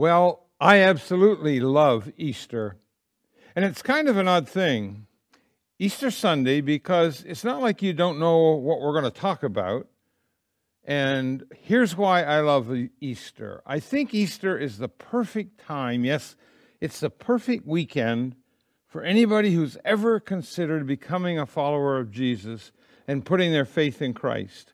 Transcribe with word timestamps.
Well, 0.00 0.46
I 0.58 0.78
absolutely 0.78 1.60
love 1.60 2.10
Easter. 2.16 2.78
And 3.54 3.66
it's 3.66 3.82
kind 3.82 4.08
of 4.08 4.16
an 4.16 4.28
odd 4.28 4.48
thing. 4.48 5.04
Easter 5.78 6.10
Sunday, 6.10 6.62
because 6.62 7.22
it's 7.24 7.44
not 7.44 7.60
like 7.60 7.82
you 7.82 7.92
don't 7.92 8.18
know 8.18 8.52
what 8.52 8.80
we're 8.80 8.98
going 8.98 9.04
to 9.04 9.10
talk 9.10 9.42
about. 9.42 9.88
And 10.84 11.44
here's 11.54 11.98
why 11.98 12.22
I 12.22 12.40
love 12.40 12.74
Easter. 13.02 13.62
I 13.66 13.78
think 13.78 14.14
Easter 14.14 14.56
is 14.56 14.78
the 14.78 14.88
perfect 14.88 15.60
time. 15.60 16.06
Yes, 16.06 16.34
it's 16.80 17.00
the 17.00 17.10
perfect 17.10 17.66
weekend 17.66 18.36
for 18.86 19.02
anybody 19.02 19.52
who's 19.52 19.76
ever 19.84 20.18
considered 20.18 20.86
becoming 20.86 21.38
a 21.38 21.44
follower 21.44 21.98
of 21.98 22.10
Jesus 22.10 22.72
and 23.06 23.26
putting 23.26 23.52
their 23.52 23.66
faith 23.66 24.00
in 24.00 24.14
Christ. 24.14 24.72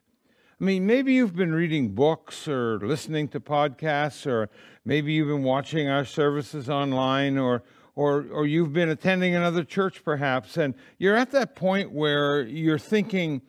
I 0.59 0.63
mean, 0.63 0.87
maybe 0.87 1.13
you've 1.13 1.35
been 1.35 1.53
reading 1.53 1.89
books 1.89 2.47
or 2.47 2.79
listening 2.79 3.27
to 3.27 3.39
podcasts, 3.39 4.25
or 4.25 4.49
maybe 4.87 5.11
you've 5.11 5.27
been 5.27 5.43
watching 5.43 5.89
our 5.89 6.05
services 6.05 6.69
online, 6.69 7.37
or 7.37 7.61
or 7.95 8.25
or 8.31 8.47
you've 8.47 8.73
been 8.73 8.89
attending 8.89 9.35
another 9.35 9.63
church 9.63 10.03
perhaps, 10.03 10.57
and 10.57 10.73
you're 10.97 11.15
at 11.15 11.31
that 11.31 11.55
point 11.55 11.91
where 11.91 12.41
you're 12.41 12.79
thinking, 12.79 13.41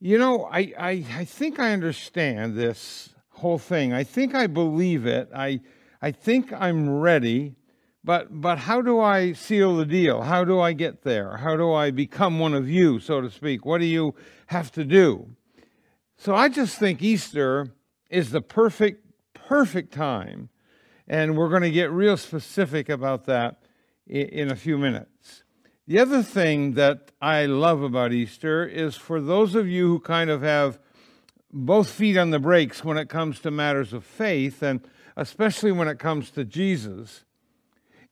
you 0.00 0.18
know, 0.18 0.48
I 0.50 0.72
I, 0.78 1.04
I 1.18 1.24
think 1.24 1.60
I 1.60 1.72
understand 1.72 2.56
this 2.56 3.10
whole 3.28 3.58
thing. 3.58 3.92
I 3.92 4.02
think 4.02 4.34
I 4.34 4.46
believe 4.46 5.06
it. 5.06 5.28
I 5.34 5.60
I 6.00 6.10
think 6.10 6.52
I'm 6.52 6.90
ready. 6.90 7.54
But 8.02 8.40
but 8.40 8.56
how 8.56 8.80
do 8.80 8.98
I 8.98 9.34
seal 9.34 9.76
the 9.76 9.84
deal? 9.84 10.22
How 10.22 10.42
do 10.42 10.58
I 10.58 10.72
get 10.72 11.02
there? 11.02 11.36
How 11.36 11.54
do 11.54 11.70
I 11.74 11.90
become 11.90 12.38
one 12.38 12.54
of 12.54 12.66
you, 12.66 12.98
so 12.98 13.20
to 13.20 13.30
speak? 13.30 13.66
What 13.66 13.78
do 13.78 13.84
you 13.84 14.14
have 14.46 14.72
to 14.72 14.84
do? 14.84 15.36
So 16.16 16.34
I 16.34 16.48
just 16.48 16.78
think 16.78 17.02
Easter 17.02 17.74
is 18.08 18.30
the 18.30 18.40
perfect, 18.40 19.06
perfect 19.50 19.92
time. 19.92 20.48
And 21.08 21.36
we're 21.36 21.48
going 21.48 21.62
to 21.62 21.72
get 21.72 21.90
real 21.90 22.16
specific 22.16 22.88
about 22.88 23.24
that 23.24 23.60
in 24.06 24.48
a 24.48 24.54
few 24.54 24.78
minutes. 24.78 25.42
The 25.88 25.98
other 25.98 26.22
thing 26.22 26.74
that 26.74 27.10
I 27.20 27.46
love 27.46 27.82
about 27.82 28.12
Easter 28.12 28.64
is 28.64 28.94
for 28.94 29.20
those 29.20 29.56
of 29.56 29.66
you 29.66 29.88
who 29.88 29.98
kind 29.98 30.30
of 30.30 30.42
have 30.42 30.78
both 31.52 31.90
feet 31.90 32.16
on 32.16 32.30
the 32.30 32.38
brakes 32.38 32.84
when 32.84 32.96
it 32.96 33.08
comes 33.08 33.40
to 33.40 33.50
matters 33.50 33.92
of 33.92 34.04
faith, 34.04 34.62
and 34.62 34.86
especially 35.16 35.72
when 35.72 35.88
it 35.88 35.98
comes 35.98 36.30
to 36.30 36.44
Jesus. 36.44 37.24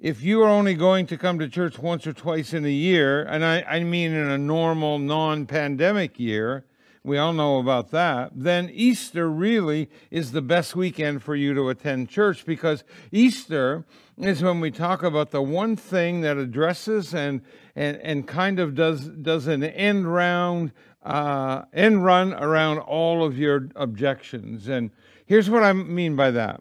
If 0.01 0.25
you 0.25 0.43
are 0.43 0.49
only 0.49 0.75
going 0.75 1.07
to 1.07 1.17
come 1.17 1.39
to 1.39 1.49
church 1.49 1.79
once 1.79 2.05
or 2.05 2.13
twice 2.13 2.53
in 2.53 2.65
a 2.65 2.69
year, 2.69 3.23
and 3.23 3.45
I, 3.45 3.63
I 3.63 3.85
mean 3.85 4.11
in 4.11 4.29
a 4.29 4.39
normal, 4.39 4.99
non 4.99 5.47
pandemic 5.47 6.19
year, 6.19 6.65
we 7.09 7.19
all 7.19 7.33
know 7.33 7.59
about 7.59 7.91
that. 7.91 8.31
Then 8.35 8.71
Easter 8.73 9.29
really 9.29 9.89
is 10.11 10.33
the 10.33 10.43
best 10.43 10.77
weekend 10.77 11.23
for 11.23 11.35
you 11.35 11.55
to 11.55 11.71
attend 11.71 12.11
church 12.11 12.45
because 12.45 12.85
Easter 13.11 13.85
is 14.19 14.43
when 14.43 14.61
we 14.61 14.71
talk 14.71 15.03
about 15.03 15.31
the 15.31 15.43
one 15.43 15.75
thing 15.75 16.21
that 16.21 16.37
addresses 16.37 17.15
and 17.15 17.41
and, 17.75 17.97
and 17.99 18.27
kind 18.29 18.61
of 18.61 18.75
does 18.75 19.09
does 19.09 19.47
an 19.47 19.65
end 19.65 20.13
round 20.13 20.73
uh, 21.03 21.63
end 21.73 22.05
run 22.05 22.35
around 22.35 22.79
all 22.79 23.25
of 23.25 23.39
your 23.39 23.69
objections. 23.75 24.69
And 24.69 24.91
here's 25.27 25.49
what 25.49 25.63
I 25.63 25.73
mean 25.73 26.15
by 26.15 26.31
that. 26.33 26.61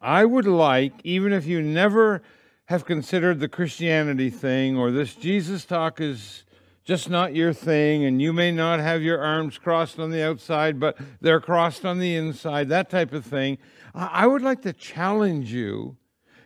I 0.00 0.24
would 0.24 0.46
like, 0.46 0.92
even 1.02 1.32
if 1.32 1.46
you 1.46 1.60
never 1.60 2.22
have 2.66 2.84
considered 2.84 3.40
the 3.40 3.48
Christianity 3.48 4.30
thing 4.30 4.76
or 4.76 4.90
this 4.90 5.14
Jesus 5.14 5.64
talk 5.64 6.00
is 6.00 6.44
just 6.86 7.10
not 7.10 7.34
your 7.34 7.52
thing, 7.52 8.04
and 8.04 8.22
you 8.22 8.32
may 8.32 8.52
not 8.52 8.78
have 8.78 9.02
your 9.02 9.20
arms 9.20 9.58
crossed 9.58 9.98
on 9.98 10.10
the 10.10 10.24
outside, 10.24 10.78
but 10.78 10.96
they're 11.20 11.40
crossed 11.40 11.84
on 11.84 11.98
the 11.98 12.14
inside, 12.14 12.68
that 12.68 12.88
type 12.88 13.12
of 13.12 13.24
thing. 13.24 13.58
I 13.92 14.24
would 14.28 14.42
like 14.42 14.62
to 14.62 14.72
challenge 14.72 15.52
you 15.52 15.96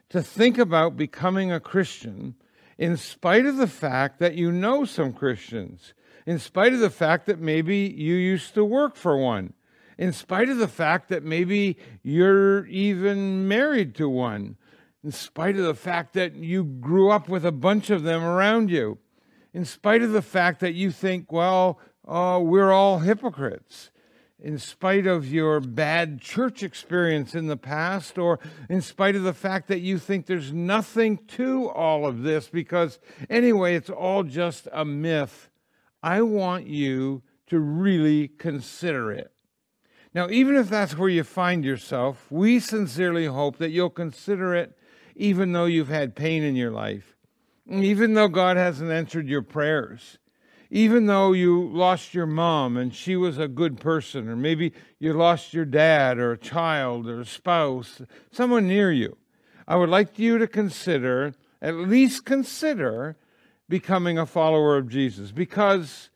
to 0.08 0.22
think 0.22 0.56
about 0.56 0.96
becoming 0.96 1.52
a 1.52 1.60
Christian 1.60 2.36
in 2.78 2.96
spite 2.96 3.44
of 3.44 3.58
the 3.58 3.66
fact 3.66 4.18
that 4.20 4.34
you 4.34 4.50
know 4.50 4.86
some 4.86 5.12
Christians, 5.12 5.92
in 6.24 6.38
spite 6.38 6.72
of 6.72 6.80
the 6.80 6.88
fact 6.88 7.26
that 7.26 7.38
maybe 7.38 7.76
you 7.76 8.14
used 8.14 8.54
to 8.54 8.64
work 8.64 8.96
for 8.96 9.18
one, 9.18 9.52
in 9.98 10.10
spite 10.10 10.48
of 10.48 10.56
the 10.56 10.68
fact 10.68 11.10
that 11.10 11.22
maybe 11.22 11.76
you're 12.02 12.66
even 12.68 13.46
married 13.46 13.94
to 13.96 14.08
one, 14.08 14.56
in 15.04 15.12
spite 15.12 15.56
of 15.56 15.66
the 15.66 15.74
fact 15.74 16.14
that 16.14 16.34
you 16.34 16.64
grew 16.64 17.10
up 17.10 17.28
with 17.28 17.44
a 17.44 17.52
bunch 17.52 17.90
of 17.90 18.04
them 18.04 18.24
around 18.24 18.70
you 18.70 18.96
in 19.52 19.64
spite 19.64 20.02
of 20.02 20.12
the 20.12 20.22
fact 20.22 20.60
that 20.60 20.74
you 20.74 20.90
think, 20.90 21.32
well, 21.32 21.80
uh, 22.06 22.40
we're 22.42 22.72
all 22.72 23.00
hypocrites, 23.00 23.90
in 24.38 24.58
spite 24.58 25.06
of 25.06 25.26
your 25.26 25.60
bad 25.60 26.20
church 26.20 26.62
experience 26.62 27.34
in 27.34 27.46
the 27.46 27.56
past, 27.56 28.16
or 28.16 28.38
in 28.68 28.80
spite 28.80 29.16
of 29.16 29.22
the 29.22 29.34
fact 29.34 29.68
that 29.68 29.80
you 29.80 29.98
think 29.98 30.26
there's 30.26 30.52
nothing 30.52 31.18
to 31.28 31.68
all 31.68 32.06
of 32.06 32.22
this, 32.22 32.48
because 32.48 32.98
anyway, 33.28 33.74
it's 33.74 33.90
all 33.90 34.22
just 34.22 34.68
a 34.72 34.84
myth. 34.84 35.50
I 36.02 36.22
want 36.22 36.66
you 36.66 37.22
to 37.48 37.58
really 37.58 38.28
consider 38.28 39.12
it. 39.12 39.32
Now, 40.14 40.28
even 40.30 40.56
if 40.56 40.68
that's 40.68 40.96
where 40.96 41.08
you 41.08 41.22
find 41.22 41.64
yourself, 41.64 42.26
we 42.30 42.58
sincerely 42.58 43.26
hope 43.26 43.58
that 43.58 43.70
you'll 43.70 43.90
consider 43.90 44.54
it 44.54 44.76
even 45.14 45.52
though 45.52 45.66
you've 45.66 45.88
had 45.88 46.16
pain 46.16 46.42
in 46.42 46.56
your 46.56 46.70
life 46.70 47.16
even 47.70 48.14
though 48.14 48.28
God 48.28 48.56
hasn't 48.56 48.90
answered 48.90 49.28
your 49.28 49.42
prayers, 49.42 50.18
even 50.70 51.06
though 51.06 51.32
you 51.32 51.68
lost 51.68 52.14
your 52.14 52.26
mom 52.26 52.76
and 52.76 52.94
she 52.94 53.16
was 53.16 53.38
a 53.38 53.48
good 53.48 53.80
person, 53.80 54.28
or 54.28 54.36
maybe 54.36 54.72
you 54.98 55.12
lost 55.12 55.54
your 55.54 55.64
dad 55.64 56.18
or 56.18 56.32
a 56.32 56.38
child 56.38 57.08
or 57.08 57.20
a 57.20 57.26
spouse, 57.26 58.02
someone 58.30 58.68
near 58.68 58.92
you, 58.92 59.16
I 59.66 59.76
would 59.76 59.88
like 59.88 60.18
you 60.18 60.38
to 60.38 60.46
consider, 60.46 61.34
at 61.62 61.74
least 61.74 62.24
consider, 62.24 63.16
becoming 63.68 64.18
a 64.18 64.26
follower 64.26 64.76
of 64.76 64.88
Jesus 64.88 65.30
because, 65.30 66.10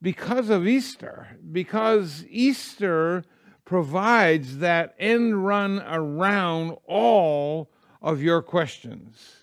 because 0.00 0.50
of 0.50 0.66
Easter, 0.66 1.38
because 1.52 2.24
Easter 2.28 3.24
provides 3.64 4.58
that 4.58 4.94
end 4.98 5.44
run 5.46 5.80
around 5.86 6.76
all 6.86 7.70
of 8.00 8.20
your 8.20 8.42
questions. 8.42 9.41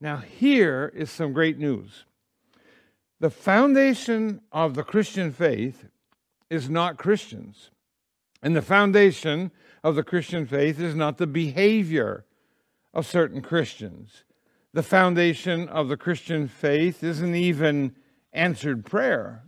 Now, 0.00 0.18
here 0.18 0.92
is 0.94 1.10
some 1.10 1.32
great 1.32 1.58
news. 1.58 2.04
The 3.20 3.30
foundation 3.30 4.40
of 4.52 4.74
the 4.74 4.82
Christian 4.82 5.32
faith 5.32 5.86
is 6.50 6.68
not 6.68 6.98
Christians. 6.98 7.70
And 8.42 8.54
the 8.54 8.62
foundation 8.62 9.50
of 9.82 9.94
the 9.94 10.02
Christian 10.02 10.46
faith 10.46 10.78
is 10.78 10.94
not 10.94 11.18
the 11.18 11.26
behavior 11.26 12.26
of 12.92 13.06
certain 13.06 13.40
Christians. 13.40 14.24
The 14.72 14.82
foundation 14.82 15.68
of 15.68 15.88
the 15.88 15.96
Christian 15.96 16.48
faith 16.48 17.02
isn't 17.02 17.34
even 17.34 17.94
answered 18.32 18.84
prayer. 18.84 19.44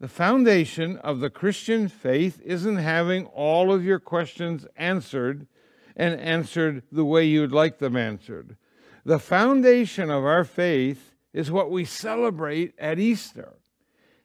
The 0.00 0.08
foundation 0.08 0.98
of 0.98 1.20
the 1.20 1.30
Christian 1.30 1.88
faith 1.88 2.40
isn't 2.44 2.76
having 2.76 3.26
all 3.26 3.72
of 3.72 3.84
your 3.84 4.00
questions 4.00 4.66
answered 4.76 5.46
and 5.94 6.18
answered 6.20 6.82
the 6.90 7.04
way 7.04 7.24
you'd 7.24 7.52
like 7.52 7.78
them 7.78 7.96
answered. 7.96 8.56
The 9.04 9.18
foundation 9.18 10.10
of 10.10 10.24
our 10.24 10.44
faith 10.44 11.14
is 11.32 11.50
what 11.50 11.70
we 11.70 11.84
celebrate 11.84 12.74
at 12.78 12.98
Easter. 12.98 13.54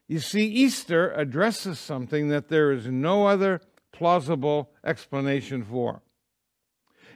You 0.07 0.19
see, 0.19 0.45
Easter 0.45 1.11
addresses 1.11 1.79
something 1.79 2.29
that 2.29 2.47
there 2.47 2.71
is 2.71 2.87
no 2.87 3.27
other 3.27 3.61
plausible 3.91 4.71
explanation 4.83 5.63
for. 5.63 6.01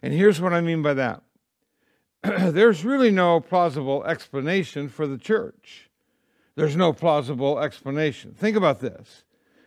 And 0.02 0.14
here's 0.14 0.42
what 0.42 0.54
I 0.54 0.62
mean 0.62 0.82
by 0.82 0.96
that 0.96 1.22
there's 2.24 2.84
really 2.84 3.12
no 3.12 3.40
plausible 3.40 4.04
explanation 4.06 4.90
for 4.90 5.08
the 5.08 5.18
church. 5.18 5.90
There's 6.56 6.76
no 6.76 6.92
plausible 6.92 7.60
explanation. 7.60 8.34
Think 8.34 8.58
about 8.58 8.80
this. 8.80 9.24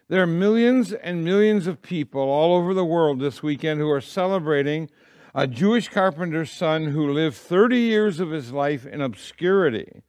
There 0.09 0.23
are 0.23 0.27
millions 0.27 0.93
and 0.93 1.25
millions 1.25 1.67
of 1.67 1.81
people 1.81 2.21
all 2.21 2.55
over 2.55 2.75
the 2.75 2.85
world 2.85 3.21
this 3.21 3.43
weekend 3.43 3.81
who 3.81 3.91
are 3.91 4.03
celebrating 4.03 4.91
a 5.35 5.47
Jewish 5.49 5.89
carpenter's 5.89 6.53
son 6.53 6.87
who 6.87 7.13
lived 7.13 7.37
30 7.37 7.79
years 7.79 8.21
of 8.21 8.31
his 8.31 8.53
life 8.53 8.87
in 8.87 9.01
obscurity 9.01 10.03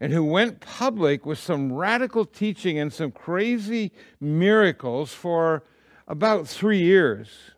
and 0.00 0.12
who 0.12 0.24
went 0.24 0.60
public 0.60 1.24
with 1.24 1.38
some 1.38 1.72
radical 1.72 2.24
teaching 2.24 2.78
and 2.78 2.92
some 2.92 3.12
crazy 3.12 3.92
miracles 4.20 5.14
for 5.14 5.62
about 6.08 6.48
three 6.48 6.80
years. 6.80 7.52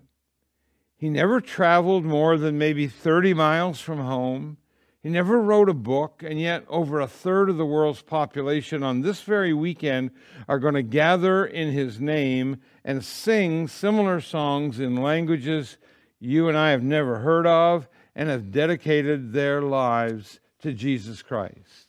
He 0.98 1.08
never 1.08 1.40
traveled 1.40 2.04
more 2.04 2.36
than 2.36 2.58
maybe 2.58 2.86
30 2.86 3.32
miles 3.32 3.80
from 3.80 3.98
home. 3.98 4.58
He 5.02 5.08
never 5.08 5.40
wrote 5.40 5.69
a 5.69 5.74
book, 5.74 6.22
and 6.26 6.40
yet 6.40 6.64
over 6.69 7.00
a 7.00 7.06
third 7.06 7.48
of 7.48 7.56
the 7.56 7.66
world's 7.66 8.02
population 8.02 8.82
on 8.82 9.02
this 9.02 9.22
very 9.22 9.52
weekend 9.52 10.10
are 10.48 10.58
going 10.58 10.74
to 10.74 10.82
gather 10.82 11.46
in 11.46 11.72
his 11.72 12.00
name 12.00 12.58
and 12.84 13.04
sing 13.04 13.69
similar 13.69 14.20
songs 14.20 14.80
in 14.80 14.96
languages 14.96 15.78
you 16.18 16.48
and 16.48 16.56
I 16.56 16.70
have 16.70 16.82
never 16.82 17.18
heard 17.18 17.46
of 17.46 17.88
and 18.14 18.28
have 18.28 18.50
dedicated 18.50 19.32
their 19.32 19.60
lives 19.62 20.40
to 20.62 20.72
Jesus 20.72 21.22
Christ. 21.22 21.88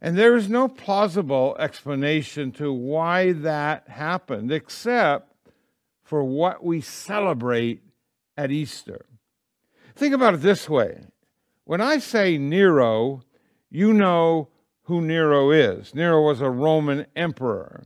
And 0.00 0.18
there 0.18 0.36
is 0.36 0.48
no 0.48 0.68
plausible 0.68 1.56
explanation 1.58 2.52
to 2.52 2.72
why 2.72 3.32
that 3.32 3.88
happened 3.88 4.50
except 4.50 5.32
for 6.02 6.24
what 6.24 6.64
we 6.64 6.80
celebrate 6.80 7.82
at 8.36 8.50
Easter. 8.50 9.06
Think 9.94 10.14
about 10.14 10.34
it 10.34 10.40
this 10.40 10.68
way 10.68 11.06
when 11.64 11.80
I 11.80 11.98
say 11.98 12.36
Nero, 12.36 13.22
you 13.70 13.92
know 13.92 14.48
who 14.82 15.00
Nero 15.00 15.50
is. 15.50 15.94
Nero 15.94 16.20
was 16.20 16.40
a 16.40 16.50
Roman 16.50 17.06
emperor. 17.14 17.84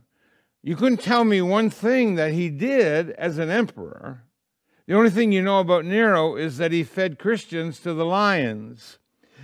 You 0.63 0.75
couldn't 0.75 1.01
tell 1.01 1.23
me 1.23 1.41
one 1.41 1.69
thing 1.69 2.15
that 2.15 2.33
he 2.33 2.49
did 2.49 3.11
as 3.11 3.37
an 3.37 3.49
emperor. 3.49 4.23
The 4.87 4.95
only 4.95 5.09
thing 5.09 5.31
you 5.33 5.41
know 5.41 5.59
about 5.59 5.85
Nero 5.85 6.35
is 6.35 6.57
that 6.57 6.71
he 6.71 6.83
fed 6.83 7.19
Christians 7.19 7.79
to 7.81 7.93
the 7.93 8.05
lions. 8.05 8.99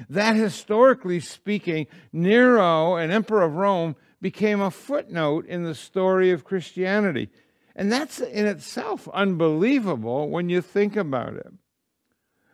That, 0.10 0.36
historically 0.36 1.20
speaking, 1.20 1.88
Nero, 2.12 2.96
an 2.96 3.12
emperor 3.12 3.44
of 3.44 3.56
Rome, 3.56 3.96
became 4.22 4.62
a 4.62 4.72
footnote 4.72 5.46
in 5.46 5.64
the 5.64 5.76
story 5.76 6.32
of 6.32 6.46
Christianity. 6.46 7.30
And 7.76 7.92
that's 7.92 8.22
in 8.22 8.46
itself 8.46 9.10
unbelievable 9.14 10.30
when 10.30 10.48
you 10.48 10.62
think 10.62 10.96
about 10.96 11.34
it. 11.34 11.52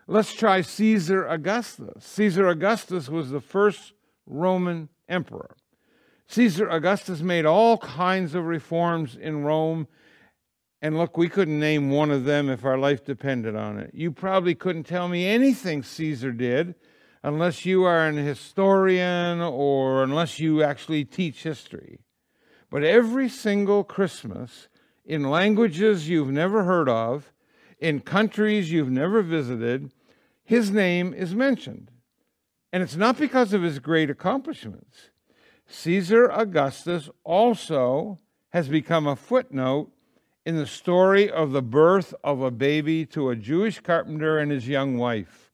Let's 0.07 0.33
try 0.33 0.61
Caesar 0.61 1.27
Augustus. 1.27 2.03
Caesar 2.03 2.47
Augustus 2.47 3.07
was 3.07 3.29
the 3.29 3.39
first 3.39 3.93
Roman 4.25 4.89
emperor. 5.07 5.55
Caesar 6.27 6.67
Augustus 6.67 7.21
made 7.21 7.45
all 7.45 7.77
kinds 7.77 8.33
of 8.33 8.45
reforms 8.45 9.15
in 9.15 9.43
Rome. 9.43 9.87
And 10.81 10.97
look, 10.97 11.17
we 11.17 11.27
couldn't 11.27 11.59
name 11.59 11.89
one 11.89 12.09
of 12.09 12.23
them 12.23 12.49
if 12.49 12.63
our 12.63 12.77
life 12.77 13.03
depended 13.03 13.55
on 13.55 13.79
it. 13.79 13.91
You 13.93 14.11
probably 14.11 14.55
couldn't 14.55 14.85
tell 14.85 15.09
me 15.09 15.27
anything 15.27 15.83
Caesar 15.83 16.31
did 16.31 16.75
unless 17.21 17.65
you 17.65 17.83
are 17.83 18.07
an 18.07 18.15
historian 18.15 19.41
or 19.41 20.03
unless 20.03 20.39
you 20.39 20.63
actually 20.63 21.03
teach 21.03 21.43
history. 21.43 21.99
But 22.69 22.83
every 22.83 23.27
single 23.27 23.83
Christmas, 23.83 24.69
in 25.03 25.23
languages 25.23 26.07
you've 26.07 26.31
never 26.31 26.63
heard 26.63 26.87
of, 26.87 27.33
in 27.79 27.99
countries 27.99 28.71
you've 28.71 28.91
never 28.91 29.21
visited, 29.21 29.91
his 30.43 30.71
name 30.71 31.13
is 31.13 31.35
mentioned. 31.35 31.91
And 32.71 32.83
it's 32.83 32.95
not 32.95 33.17
because 33.17 33.51
of 33.51 33.63
his 33.63 33.79
great 33.79 34.09
accomplishments. 34.09 35.09
Caesar 35.67 36.29
Augustus 36.31 37.09
also 37.23 38.19
has 38.49 38.69
become 38.69 39.07
a 39.07 39.15
footnote 39.15 39.91
in 40.49 40.57
the 40.57 40.65
story 40.65 41.29
of 41.29 41.51
the 41.51 41.61
birth 41.61 42.11
of 42.23 42.41
a 42.41 42.49
baby 42.49 43.05
to 43.05 43.29
a 43.29 43.35
Jewish 43.35 43.81
carpenter 43.81 44.39
and 44.39 44.51
his 44.51 44.67
young 44.67 44.97
wife. 44.97 45.51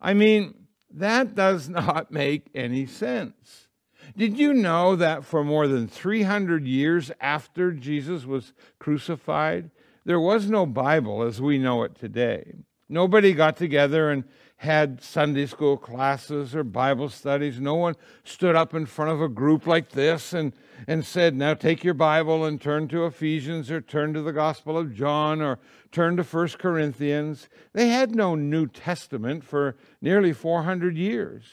I 0.00 0.14
mean, 0.14 0.54
that 0.90 1.34
does 1.34 1.68
not 1.80 2.10
make 2.10 2.46
any 2.54 2.86
sense. 2.86 3.68
Did 4.16 4.38
you 4.38 4.54
know 4.54 4.96
that 4.96 5.26
for 5.26 5.44
more 5.44 5.68
than 5.68 5.86
300 5.86 6.66
years 6.66 7.12
after 7.20 7.70
Jesus 7.70 8.24
was 8.24 8.54
crucified, 8.78 9.70
there 10.06 10.18
was 10.18 10.48
no 10.48 10.64
Bible 10.64 11.22
as 11.22 11.38
we 11.42 11.58
know 11.58 11.82
it 11.82 11.94
today? 11.94 12.54
Nobody 12.88 13.34
got 13.34 13.58
together 13.58 14.10
and 14.10 14.24
had 14.60 15.02
Sunday 15.02 15.46
school 15.46 15.78
classes 15.78 16.54
or 16.54 16.62
Bible 16.62 17.08
studies. 17.08 17.58
No 17.58 17.76
one 17.76 17.94
stood 18.24 18.54
up 18.54 18.74
in 18.74 18.84
front 18.84 19.10
of 19.10 19.22
a 19.22 19.28
group 19.28 19.66
like 19.66 19.88
this 19.88 20.34
and, 20.34 20.52
and 20.86 21.02
said, 21.02 21.34
Now 21.34 21.54
take 21.54 21.82
your 21.82 21.94
Bible 21.94 22.44
and 22.44 22.60
turn 22.60 22.86
to 22.88 23.06
Ephesians 23.06 23.70
or 23.70 23.80
turn 23.80 24.12
to 24.12 24.20
the 24.20 24.34
Gospel 24.34 24.76
of 24.76 24.94
John 24.94 25.40
or 25.40 25.60
turn 25.92 26.18
to 26.18 26.22
1 26.22 26.48
Corinthians. 26.58 27.48
They 27.72 27.88
had 27.88 28.14
no 28.14 28.34
New 28.34 28.66
Testament 28.66 29.44
for 29.44 29.78
nearly 30.02 30.34
400 30.34 30.94
years. 30.94 31.44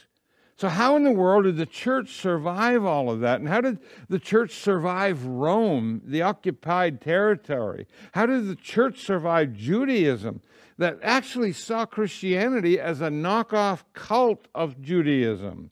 So, 0.57 0.67
how 0.67 0.97
in 0.97 1.05
the 1.05 1.11
world 1.11 1.45
did 1.45 1.55
the 1.55 1.65
church 1.65 2.09
survive 2.13 2.83
all 2.83 3.09
of 3.09 3.21
that? 3.21 3.39
And 3.39 3.47
how 3.47 3.61
did 3.61 3.79
the 4.09 4.19
church 4.19 4.51
survive 4.51 5.23
Rome, 5.23 6.01
the 6.03 6.23
occupied 6.23 6.99
territory? 6.99 7.87
How 8.11 8.25
did 8.25 8.49
the 8.49 8.55
church 8.55 8.99
survive 8.99 9.53
Judaism? 9.53 10.41
That 10.77 10.99
actually 11.01 11.53
saw 11.53 11.85
Christianity 11.85 12.79
as 12.79 13.01
a 13.01 13.09
knockoff 13.09 13.83
cult 13.93 14.47
of 14.53 14.81
Judaism. 14.81 15.71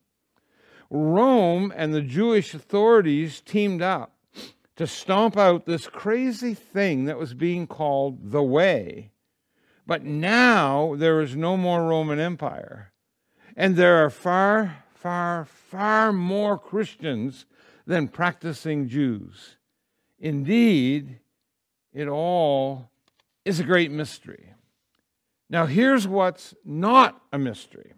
Rome 0.90 1.74
and 1.75 1.94
the 1.94 2.02
Jewish 2.02 2.54
authorities 2.54 3.42
teamed 3.42 3.81
up 3.81 4.16
to 4.75 4.88
stomp 4.88 5.38
out 5.38 5.66
this 5.66 5.88
crazy 5.88 6.54
thing 6.54 7.06
that 7.06 7.18
was 7.18 7.34
being 7.34 7.68
called 7.68 8.31
the 8.31 8.44
Way. 8.44 9.12
But 9.88 10.04
now 10.04 10.96
there 10.96 11.22
is 11.22 11.36
no 11.36 11.56
more 11.56 11.88
Roman 11.88 12.19
Empire. 12.19 12.92
And 13.56 13.75
there 13.75 14.04
are 14.04 14.10
far, 14.10 14.84
far, 14.94 15.46
far 15.46 16.12
more 16.12 16.57
Christians 16.57 17.46
than 17.86 18.07
practicing 18.07 18.90
Jews. 18.90 19.57
Indeed, 20.19 21.19
it 21.94 22.07
all 22.07 22.90
is 23.46 23.60
a 23.60 23.63
great 23.63 23.92
mystery. 23.92 24.55
Now, 25.50 25.65
here's 25.65 26.07
what's 26.07 26.56
not 26.63 27.21
a 27.31 27.38
mystery. 27.38 27.94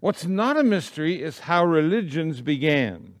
What's 0.00 0.26
not 0.26 0.56
a 0.56 0.62
mystery 0.62 1.22
is 1.22 1.40
how 1.40 1.64
religions 1.64 2.40
began. 2.40 3.14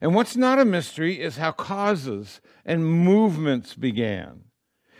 And 0.00 0.14
what's 0.14 0.36
not 0.36 0.58
a 0.58 0.64
mystery 0.64 1.20
is 1.20 1.36
how 1.36 1.52
causes 1.52 2.40
and 2.64 2.86
movements 2.86 3.74
began. 3.74 4.44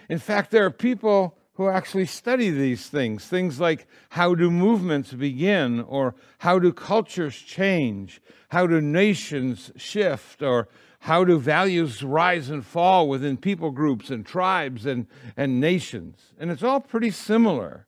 In 0.09 0.19
fact, 0.19 0.51
there 0.51 0.65
are 0.65 0.71
people 0.71 1.37
who 1.55 1.69
actually 1.69 2.07
study 2.07 2.51
these 2.51 2.87
things 2.87 3.27
things 3.27 3.59
like 3.59 3.87
how 4.11 4.35
do 4.35 4.51
movements 4.51 5.13
begin, 5.13 5.81
or 5.81 6.15
how 6.39 6.59
do 6.59 6.73
cultures 6.73 7.37
change, 7.37 8.21
how 8.51 8.67
do 8.67 8.81
nations 8.81 9.73
shift, 9.77 10.43
or 10.43 10.69
how 11.01 11.25
do 11.25 11.39
values 11.39 12.03
rise 12.03 12.51
and 12.51 12.65
fall 12.65 13.09
within 13.09 13.37
people 13.37 13.71
groups 13.71 14.11
and 14.11 14.27
tribes 14.27 14.87
and, 14.87 15.07
and 15.37 15.61
nations? 15.61 16.35
And 16.39 16.51
it's 16.51 16.63
all 16.63 16.81
pretty 16.81 17.11
similar. 17.11 17.87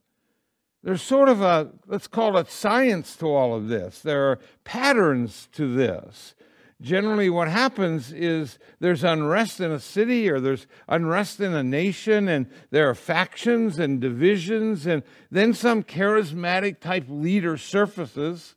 There's 0.82 1.02
sort 1.02 1.28
of 1.28 1.42
a, 1.42 1.72
let's 1.86 2.06
call 2.06 2.38
it 2.38 2.50
science 2.50 3.16
to 3.16 3.26
all 3.26 3.54
of 3.54 3.68
this. 3.68 4.00
There 4.00 4.30
are 4.30 4.38
patterns 4.64 5.48
to 5.52 5.74
this. 5.74 6.34
Generally, 6.80 7.28
what 7.28 7.48
happens 7.48 8.10
is 8.10 8.58
there's 8.78 9.04
unrest 9.04 9.60
in 9.60 9.70
a 9.70 9.80
city 9.80 10.30
or 10.30 10.40
there's 10.40 10.66
unrest 10.88 11.40
in 11.40 11.52
a 11.52 11.62
nation, 11.62 12.26
and 12.26 12.46
there 12.70 12.88
are 12.88 12.94
factions 12.94 13.78
and 13.78 14.00
divisions, 14.00 14.86
and 14.86 15.02
then 15.30 15.52
some 15.52 15.82
charismatic 15.82 16.80
type 16.80 17.04
leader 17.08 17.58
surfaces 17.58 18.54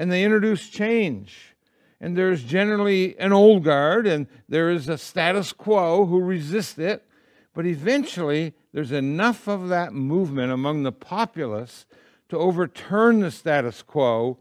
and 0.00 0.10
they 0.10 0.24
introduce 0.24 0.70
change 0.70 1.54
and 2.00 2.16
there's 2.16 2.42
generally 2.42 3.18
an 3.18 3.32
old 3.32 3.64
guard, 3.64 4.06
and 4.06 4.26
there 4.48 4.70
is 4.70 4.88
a 4.88 4.96
status 4.96 5.52
quo 5.52 6.06
who 6.06 6.20
resist 6.20 6.78
it. 6.78 7.04
But 7.52 7.66
eventually, 7.66 8.54
there's 8.72 8.92
enough 8.92 9.48
of 9.48 9.68
that 9.68 9.92
movement 9.92 10.52
among 10.52 10.82
the 10.82 10.92
populace 10.92 11.84
to 12.28 12.38
overturn 12.38 13.20
the 13.20 13.30
status 13.30 13.82
quo 13.82 14.38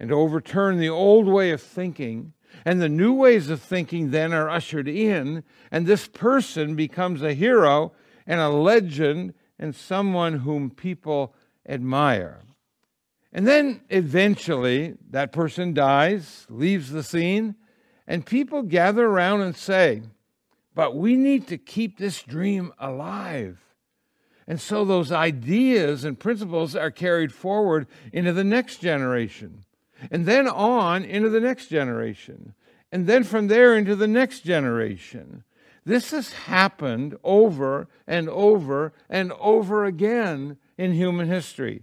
and 0.00 0.08
to 0.08 0.14
overturn 0.14 0.78
the 0.78 0.88
old 0.88 1.26
way 1.26 1.50
of 1.50 1.60
thinking. 1.60 2.32
And 2.64 2.80
the 2.80 2.88
new 2.88 3.12
ways 3.12 3.50
of 3.50 3.60
thinking 3.60 4.10
then 4.10 4.32
are 4.32 4.48
ushered 4.48 4.88
in, 4.88 5.42
and 5.70 5.86
this 5.86 6.06
person 6.06 6.76
becomes 6.76 7.22
a 7.22 7.34
hero 7.34 7.92
and 8.26 8.40
a 8.40 8.48
legend 8.48 9.34
and 9.58 9.74
someone 9.74 10.40
whom 10.40 10.70
people 10.70 11.34
admire. 11.68 12.40
And 13.32 13.46
then 13.46 13.80
eventually 13.88 14.94
that 15.10 15.32
person 15.32 15.72
dies, 15.72 16.46
leaves 16.50 16.90
the 16.90 17.02
scene, 17.02 17.54
and 18.06 18.26
people 18.26 18.62
gather 18.62 19.06
around 19.06 19.40
and 19.40 19.56
say, 19.56 20.02
But 20.74 20.96
we 20.96 21.16
need 21.16 21.46
to 21.48 21.56
keep 21.56 21.98
this 21.98 22.22
dream 22.22 22.72
alive. 22.78 23.58
And 24.46 24.60
so 24.60 24.84
those 24.84 25.12
ideas 25.12 26.04
and 26.04 26.18
principles 26.18 26.76
are 26.76 26.90
carried 26.90 27.32
forward 27.32 27.86
into 28.12 28.32
the 28.32 28.44
next 28.44 28.78
generation, 28.78 29.64
and 30.10 30.26
then 30.26 30.46
on 30.48 31.04
into 31.04 31.30
the 31.30 31.40
next 31.40 31.68
generation, 31.68 32.54
and 32.90 33.06
then 33.06 33.24
from 33.24 33.46
there 33.46 33.74
into 33.74 33.96
the 33.96 34.08
next 34.08 34.40
generation. 34.40 35.44
This 35.84 36.10
has 36.10 36.32
happened 36.32 37.16
over 37.24 37.88
and 38.06 38.28
over 38.28 38.92
and 39.08 39.32
over 39.40 39.84
again 39.84 40.58
in 40.76 40.92
human 40.92 41.28
history. 41.28 41.82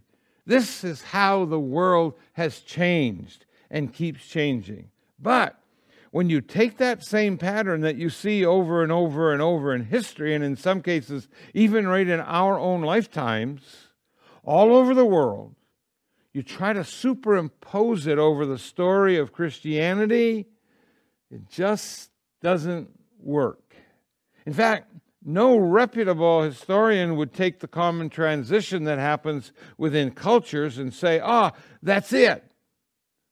This 0.49 0.83
is 0.83 1.03
how 1.03 1.45
the 1.45 1.59
world 1.59 2.15
has 2.33 2.61
changed 2.61 3.45
and 3.69 3.93
keeps 3.93 4.25
changing. 4.25 4.89
But 5.19 5.61
when 6.09 6.27
you 6.27 6.41
take 6.41 6.77
that 6.77 7.03
same 7.03 7.37
pattern 7.37 7.81
that 7.81 7.97
you 7.97 8.09
see 8.09 8.43
over 8.43 8.81
and 8.81 8.91
over 8.91 9.31
and 9.31 9.43
over 9.43 9.75
in 9.75 9.85
history, 9.85 10.33
and 10.33 10.43
in 10.43 10.55
some 10.55 10.81
cases, 10.81 11.27
even 11.53 11.87
right 11.87 12.07
in 12.07 12.19
our 12.19 12.57
own 12.57 12.81
lifetimes, 12.81 13.61
all 14.43 14.75
over 14.75 14.95
the 14.95 15.05
world, 15.05 15.53
you 16.33 16.41
try 16.41 16.73
to 16.73 16.83
superimpose 16.83 18.07
it 18.07 18.17
over 18.17 18.43
the 18.47 18.57
story 18.57 19.17
of 19.17 19.31
Christianity, 19.31 20.47
it 21.29 21.47
just 21.47 22.09
doesn't 22.41 22.89
work. 23.19 23.75
In 24.47 24.53
fact, 24.53 24.91
no 25.23 25.57
reputable 25.57 26.43
historian 26.43 27.15
would 27.17 27.33
take 27.33 27.59
the 27.59 27.67
common 27.67 28.09
transition 28.09 28.85
that 28.85 28.99
happens 28.99 29.51
within 29.77 30.11
cultures 30.11 30.77
and 30.77 30.93
say, 30.93 31.19
ah, 31.19 31.51
that's 31.83 32.13
it. 32.13 32.43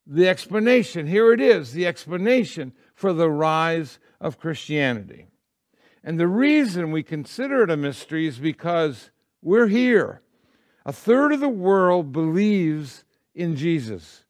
The 0.05 0.27
explanation, 0.27 1.07
here 1.07 1.33
it 1.33 1.41
is, 1.41 1.73
the 1.73 1.85
explanation 1.85 2.73
for 2.93 3.13
the 3.13 3.29
rise 3.29 3.99
of 4.19 4.39
Christianity. 4.39 5.27
And 6.03 6.19
the 6.19 6.27
reason 6.27 6.91
we 6.91 7.03
consider 7.03 7.63
it 7.63 7.69
a 7.69 7.77
mystery 7.77 8.27
is 8.27 8.37
because 8.37 9.11
We're 9.41 9.67
here. 9.67 10.21
A 10.85 10.91
third 10.91 11.31
of 11.33 11.39
the 11.39 11.49
world 11.49 12.11
believes 12.11 13.03
in 13.35 13.55
Jesus. 13.55 14.23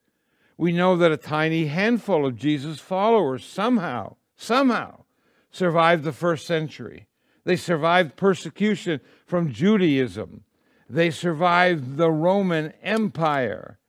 We 0.58 0.72
know 0.72 0.98
that 0.98 1.12
a 1.12 1.18
tiny 1.18 1.68
handful 1.68 2.26
of 2.26 2.36
Jesus' 2.36 2.80
followers 2.80 3.46
somehow, 3.46 4.16
somehow 4.36 5.06
survived 5.52 6.04
the 6.04 6.12
first 6.12 6.46
century. 6.46 7.07
They 7.48 7.56
survived 7.56 8.18
persecution 8.18 9.00
from 9.26 9.54
Judaism. 9.54 10.44
They 10.90 11.10
survived 11.10 11.96
the 11.96 12.12
Roman 12.12 12.74
Empire 12.84 13.80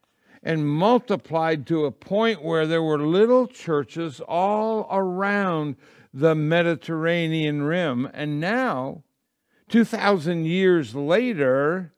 and 0.44 0.68
multiplied 0.68 1.66
to 1.66 1.84
a 1.84 1.90
point 1.90 2.44
where 2.44 2.68
there 2.68 2.84
were 2.84 3.00
little 3.00 3.48
churches 3.48 4.20
all 4.20 4.86
around 4.92 5.74
the 6.14 6.36
Mediterranean 6.36 7.62
rim. 7.62 8.08
And 8.14 8.38
now, 8.38 9.02
2,000 9.70 10.44
years 10.44 10.94
later, 10.94 11.92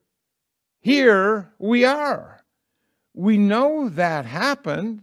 here 0.80 1.52
we 1.58 1.84
are. 1.84 2.42
We 3.12 3.36
know 3.36 3.90
that 3.90 4.24
happened. 4.24 5.02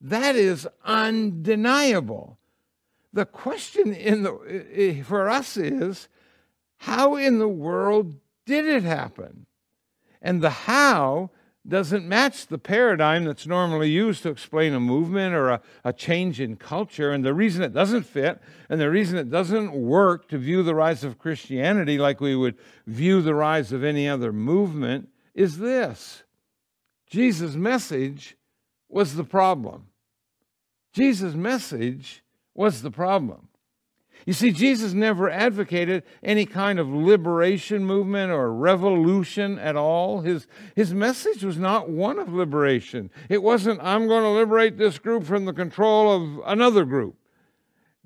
That 0.00 0.36
is 0.36 0.66
undeniable. 0.86 2.37
The 3.12 3.26
question 3.26 3.92
in 3.92 4.22
the, 4.22 5.02
for 5.06 5.28
us 5.28 5.56
is 5.56 6.08
how 6.78 7.16
in 7.16 7.38
the 7.38 7.48
world 7.48 8.16
did 8.46 8.66
it 8.66 8.82
happen? 8.82 9.46
And 10.20 10.42
the 10.42 10.50
how 10.50 11.30
doesn't 11.68 12.08
match 12.08 12.46
the 12.46 12.58
paradigm 12.58 13.24
that's 13.24 13.46
normally 13.46 13.90
used 13.90 14.22
to 14.22 14.30
explain 14.30 14.72
a 14.72 14.80
movement 14.80 15.34
or 15.34 15.50
a, 15.50 15.60
a, 15.84 15.92
change 15.92 16.40
in 16.40 16.56
culture. 16.56 17.10
And 17.12 17.24
the 17.24 17.34
reason 17.34 17.62
it 17.62 17.74
doesn't 17.74 18.04
fit 18.04 18.40
and 18.70 18.80
the 18.80 18.90
reason 18.90 19.18
it 19.18 19.30
doesn't 19.30 19.72
work 19.72 20.28
to 20.28 20.38
view 20.38 20.62
the 20.62 20.74
rise 20.74 21.04
of 21.04 21.18
Christianity 21.18 21.98
like 21.98 22.20
we 22.20 22.34
would 22.34 22.56
view 22.86 23.20
the 23.20 23.34
rise 23.34 23.70
of 23.72 23.84
any 23.84 24.08
other 24.08 24.32
movement 24.32 25.10
is 25.34 25.58
this 25.58 26.22
Jesus' 27.06 27.54
message 27.54 28.36
was 28.88 29.14
the 29.14 29.24
problem. 29.24 29.88
Jesus' 30.92 31.34
message 31.34 32.22
was 32.58 32.82
the 32.82 32.90
problem. 32.90 33.48
You 34.26 34.32
see, 34.32 34.50
Jesus 34.50 34.92
never 34.92 35.30
advocated 35.30 36.02
any 36.22 36.44
kind 36.44 36.78
of 36.78 36.88
liberation 36.88 37.84
movement 37.84 38.32
or 38.32 38.52
revolution 38.52 39.58
at 39.58 39.76
all. 39.76 40.20
His, 40.20 40.46
his 40.74 40.92
message 40.92 41.44
was 41.44 41.56
not 41.56 41.88
one 41.88 42.18
of 42.18 42.32
liberation. 42.32 43.10
It 43.28 43.42
wasn't, 43.42 43.80
I'm 43.80 44.08
going 44.08 44.24
to 44.24 44.30
liberate 44.30 44.76
this 44.76 44.98
group 44.98 45.24
from 45.24 45.44
the 45.44 45.52
control 45.52 46.14
of 46.14 46.42
another 46.44 46.84
group. 46.84 47.14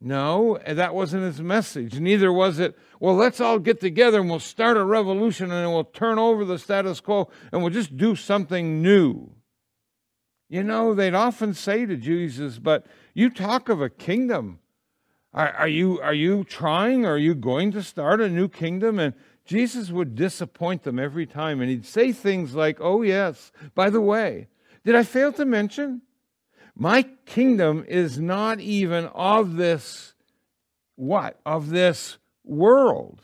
No, 0.01 0.59
that 0.67 0.95
wasn't 0.95 1.25
his 1.25 1.41
message. 1.41 1.99
Neither 1.99 2.33
was 2.33 2.59
it, 2.59 2.79
well, 3.01 3.15
let's 3.15 3.41
all 3.41 3.59
get 3.59 3.81
together 3.81 4.21
and 4.21 4.29
we'll 4.29 4.39
start 4.39 4.77
a 4.77 4.85
revolution 4.85 5.51
and 5.51 5.73
we'll 5.73 5.85
turn 5.85 6.19
over 6.19 6.45
the 6.45 6.59
status 6.59 7.01
quo 7.01 7.31
and 7.53 7.63
we'll 7.63 7.73
just 7.73 7.97
do 7.97 8.15
something 8.15 8.83
new. 8.83 9.33
You 10.49 10.63
know, 10.63 10.93
they'd 10.93 11.15
often 11.15 11.55
say 11.55 11.87
to 11.87 11.97
Jesus, 11.97 12.59
but 12.59 12.85
you 13.15 13.31
talk 13.31 13.69
of 13.69 13.81
a 13.81 13.91
kingdom 13.91 14.59
are, 15.35 15.51
are, 15.53 15.69
you, 15.69 16.01
are 16.01 16.15
you 16.15 16.45
trying? 16.45 17.07
Are 17.07 17.17
you 17.17 17.35
going 17.35 17.73
to 17.73 17.83
start 17.83 18.21
a 18.21 18.29
new 18.29 18.49
kingdom? 18.49 18.99
And 18.99 19.15
Jesus 19.47 19.91
would 19.91 20.15
disappoint 20.15 20.83
them 20.83 20.99
every 20.99 21.27
time. 21.27 21.61
And 21.61 21.71
he'd 21.71 21.87
say 21.87 22.13
things 22.13 22.55
like, 22.55 22.79
Oh, 22.81 23.03
yes, 23.03 23.51
by 23.75 23.89
the 23.91 24.01
way, 24.01 24.49
did 24.85 24.95
I 24.95 25.05
fail 25.05 25.33
to 25.35 25.45
mention? 25.45 26.03
My 26.75 27.03
kingdom 27.27 27.85
is 27.87 28.19
not 28.19 28.61
even 28.61 29.07
of 29.07 29.57
this, 29.57 30.15
what? 30.97 31.39
Of 31.45 31.71
this 31.71 32.19
world. 32.45 33.23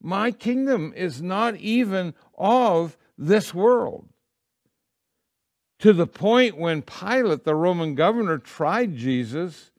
My 0.00 0.32
kingdom 0.32 0.92
is 0.96 1.22
not 1.22 1.56
even 1.56 2.14
of 2.36 2.96
this 3.16 3.54
world. 3.54 4.08
To 5.80 5.92
the 5.92 6.06
point 6.06 6.56
when 6.56 6.82
Pilate, 6.82 7.44
the 7.44 7.54
Roman 7.54 7.94
governor, 7.94 8.38
tried 8.38 8.96
Jesus 8.96 9.70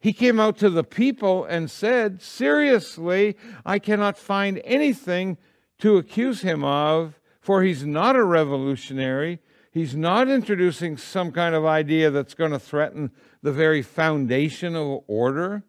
he 0.00 0.14
came 0.14 0.40
out 0.40 0.56
to 0.58 0.70
the 0.70 0.82
people 0.82 1.44
and 1.44 1.70
said, 1.70 2.22
Seriously, 2.22 3.36
I 3.66 3.78
cannot 3.78 4.16
find 4.16 4.60
anything 4.64 5.36
to 5.78 5.98
accuse 5.98 6.40
him 6.40 6.64
of, 6.64 7.20
for 7.40 7.62
he's 7.62 7.84
not 7.84 8.16
a 8.16 8.24
revolutionary. 8.24 9.40
He's 9.72 9.94
not 9.94 10.28
introducing 10.28 10.96
some 10.96 11.32
kind 11.32 11.54
of 11.54 11.66
idea 11.66 12.10
that's 12.10 12.34
going 12.34 12.50
to 12.50 12.58
threaten 12.58 13.10
the 13.42 13.52
very 13.52 13.82
foundation 13.82 14.74
of 14.74 15.04
order. 15.06 15.64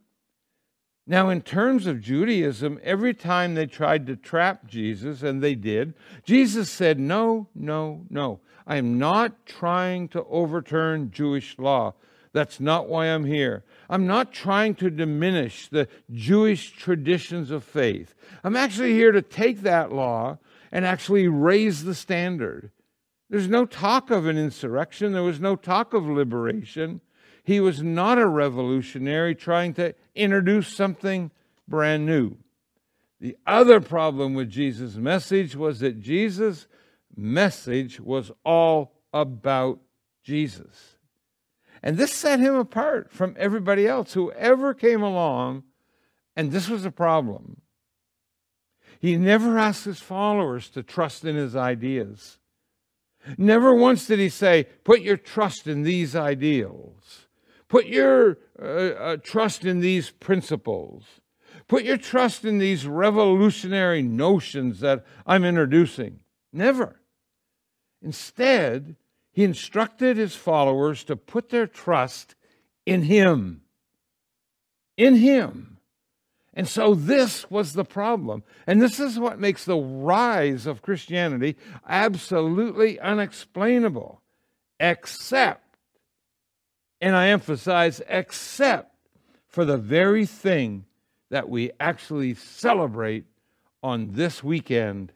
Now, 1.05 1.29
in 1.29 1.41
terms 1.41 1.86
of 1.86 2.00
Judaism, 2.00 2.79
every 2.84 3.13
time 3.13 3.55
they 3.55 3.65
tried 3.65 4.08
to 4.08 4.15
trap 4.15 4.65
Jesus, 4.65 5.24
and 5.24 5.43
they 5.43 5.55
did, 5.55 5.93
Jesus 6.24 6.70
said, 6.70 7.00
No, 7.00 7.50
no, 7.53 8.05
no. 8.10 8.39
I 8.65 8.77
am 8.77 8.98
not 8.98 9.46
trying 9.46 10.08
to 10.10 10.24
overturn 10.25 11.12
Jewish 11.12 11.58
law. 11.58 11.94
That's 12.34 12.60
not 12.60 12.88
why 12.88 13.08
I'm 13.08 13.25
here. 13.25 13.63
I'm 13.89 14.08
not 14.08 14.32
trying 14.32 14.75
to 14.75 14.89
diminish 14.89 15.68
the 15.68 15.88
Jewish 16.12 16.72
traditions 16.72 17.51
of 17.51 17.63
faith. 17.63 18.15
I'm 18.44 18.56
actually 18.56 18.94
here 18.94 19.12
to 19.12 19.22
take 19.22 19.62
that 19.62 19.91
law 19.91 20.38
and 20.72 20.86
actually 20.86 21.27
raise 21.27 21.84
the 21.84 21.96
standard. 21.96 22.72
There's 23.30 23.50
no 23.50 23.65
talk 23.65 24.12
of 24.12 24.27
an 24.27 24.38
insurrection, 24.38 25.13
there 25.13 25.24
was 25.24 25.39
no 25.39 25.56
talk 25.56 25.94
of 25.94 26.06
liberation. 26.06 27.01
He 27.44 27.60
was 27.60 27.82
not 27.82 28.20
a 28.20 28.27
revolutionary 28.27 29.36
trying 29.36 29.74
to 29.74 29.96
introduce 30.15 30.68
something 30.68 31.32
brand 31.68 32.06
new. 32.06 32.38
The 33.20 33.38
other 33.46 33.82
problem 33.82 34.34
with 34.34 34.50
Jesus' 34.50 34.96
message 34.96 35.56
was 35.56 35.80
that 35.80 36.00
Jesus' 36.00 36.68
message 37.15 38.00
was 38.00 38.32
all 38.44 38.94
about 39.13 39.80
Jesus. 40.24 40.98
And 41.84 41.98
this 41.98 42.13
set 42.13 42.39
him 42.39 42.56
apart 42.56 43.12
from 43.12 43.36
everybody 43.39 43.88
else 43.88 44.13
who 44.13 44.32
ever 44.34 44.74
came 44.74 45.01
along, 45.01 45.63
and 46.36 46.51
this 46.51 46.70
was 46.70 46.86
a 46.86 46.91
problem. 46.91 47.62
He 49.00 49.18
never 49.18 49.58
asked 49.58 49.86
his 49.86 50.00
followers 50.00 50.70
to 50.70 50.84
trust 50.84 51.25
in 51.25 51.36
his 51.36 51.56
ideas. 51.56 52.38
Never 53.38 53.74
once 53.74 54.06
did 54.06 54.20
he 54.20 54.30
say, 54.30 54.68
Put 54.84 55.01
your 55.01 55.18
trust 55.18 55.68
in 55.68 55.82
these 55.84 56.15
ideals. 56.15 57.27
Put 57.68 57.88
your 57.88 58.38
uh, 58.62 58.65
uh, 58.65 59.18
trust 59.18 59.65
in 59.65 59.80
these 59.80 60.12
principles. 60.12 61.06
Put 61.68 61.84
your 61.84 61.98
trust 61.98 62.46
in 62.46 62.58
these 62.58 62.86
revolutionary 62.86 64.01
notions 64.01 64.82
that 64.82 65.06
I'm 65.25 65.46
introducing. 65.46 66.20
Never. 66.51 67.00
Instead, 68.01 68.96
he 69.31 69.43
instructed 69.43 70.17
his 70.17 70.36
followers 70.36 71.03
to 71.05 71.15
put 71.15 71.50
their 71.50 71.67
trust 71.67 72.36
in 72.86 73.03
him. 73.03 73.62
In 74.98 75.15
him. 75.15 75.77
And 76.53 76.67
so 76.67 76.93
this 76.93 77.50
was 77.50 77.74
the 77.74 77.86
problem. 77.86 78.43
And 78.67 78.81
this 78.81 79.00
is 79.00 79.17
what 79.17 79.39
makes 79.39 79.63
the 79.63 79.77
rise 79.77 80.65
of 80.65 80.81
Christianity 80.81 81.55
absolutely 81.88 83.00
unexplainable, 83.00 84.22
except, 84.79 85.77
and 87.00 87.15
I 87.15 87.29
emphasize, 87.29 88.01
except 88.10 88.93
for 89.48 89.63
the 89.63 89.77
very 89.77 90.25
thing 90.25 90.86
that 91.29 91.48
we 91.48 91.72
actually 91.79 92.34
celebrate 92.34 93.25
on 93.81 94.12
this 94.12 94.43
weekend 94.43 95.13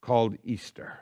called 0.00 0.38
Easter. 0.42 1.00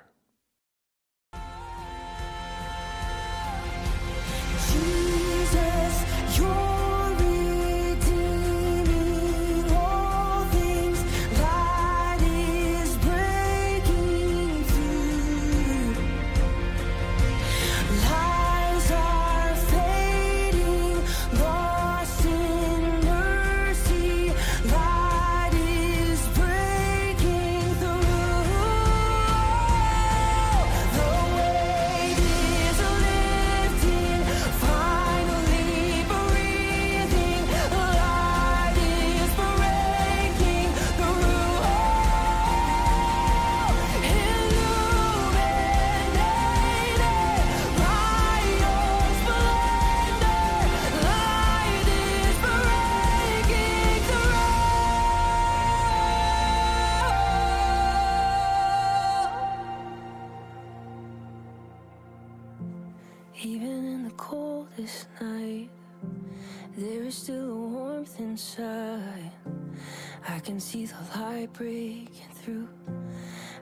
Can 70.56 70.60
see 70.62 70.86
the 70.86 71.20
light 71.20 71.52
breaking 71.52 72.30
through. 72.32 72.66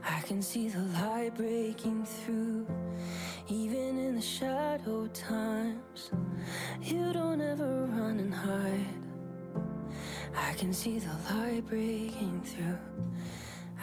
I 0.08 0.20
can 0.20 0.40
see 0.40 0.68
the 0.68 0.78
light 0.78 1.34
breaking 1.34 2.04
through. 2.04 2.68
Even 3.48 3.98
in 3.98 4.14
the 4.14 4.22
shadow 4.22 5.08
times, 5.08 6.12
you 6.80 7.12
don't 7.12 7.40
ever 7.40 7.86
run 7.86 8.20
and 8.20 8.32
hide. 8.32 8.86
I 10.36 10.52
can 10.52 10.72
see 10.72 11.00
the 11.00 11.10
light 11.34 11.66
breaking 11.66 12.42
through. 12.42 12.78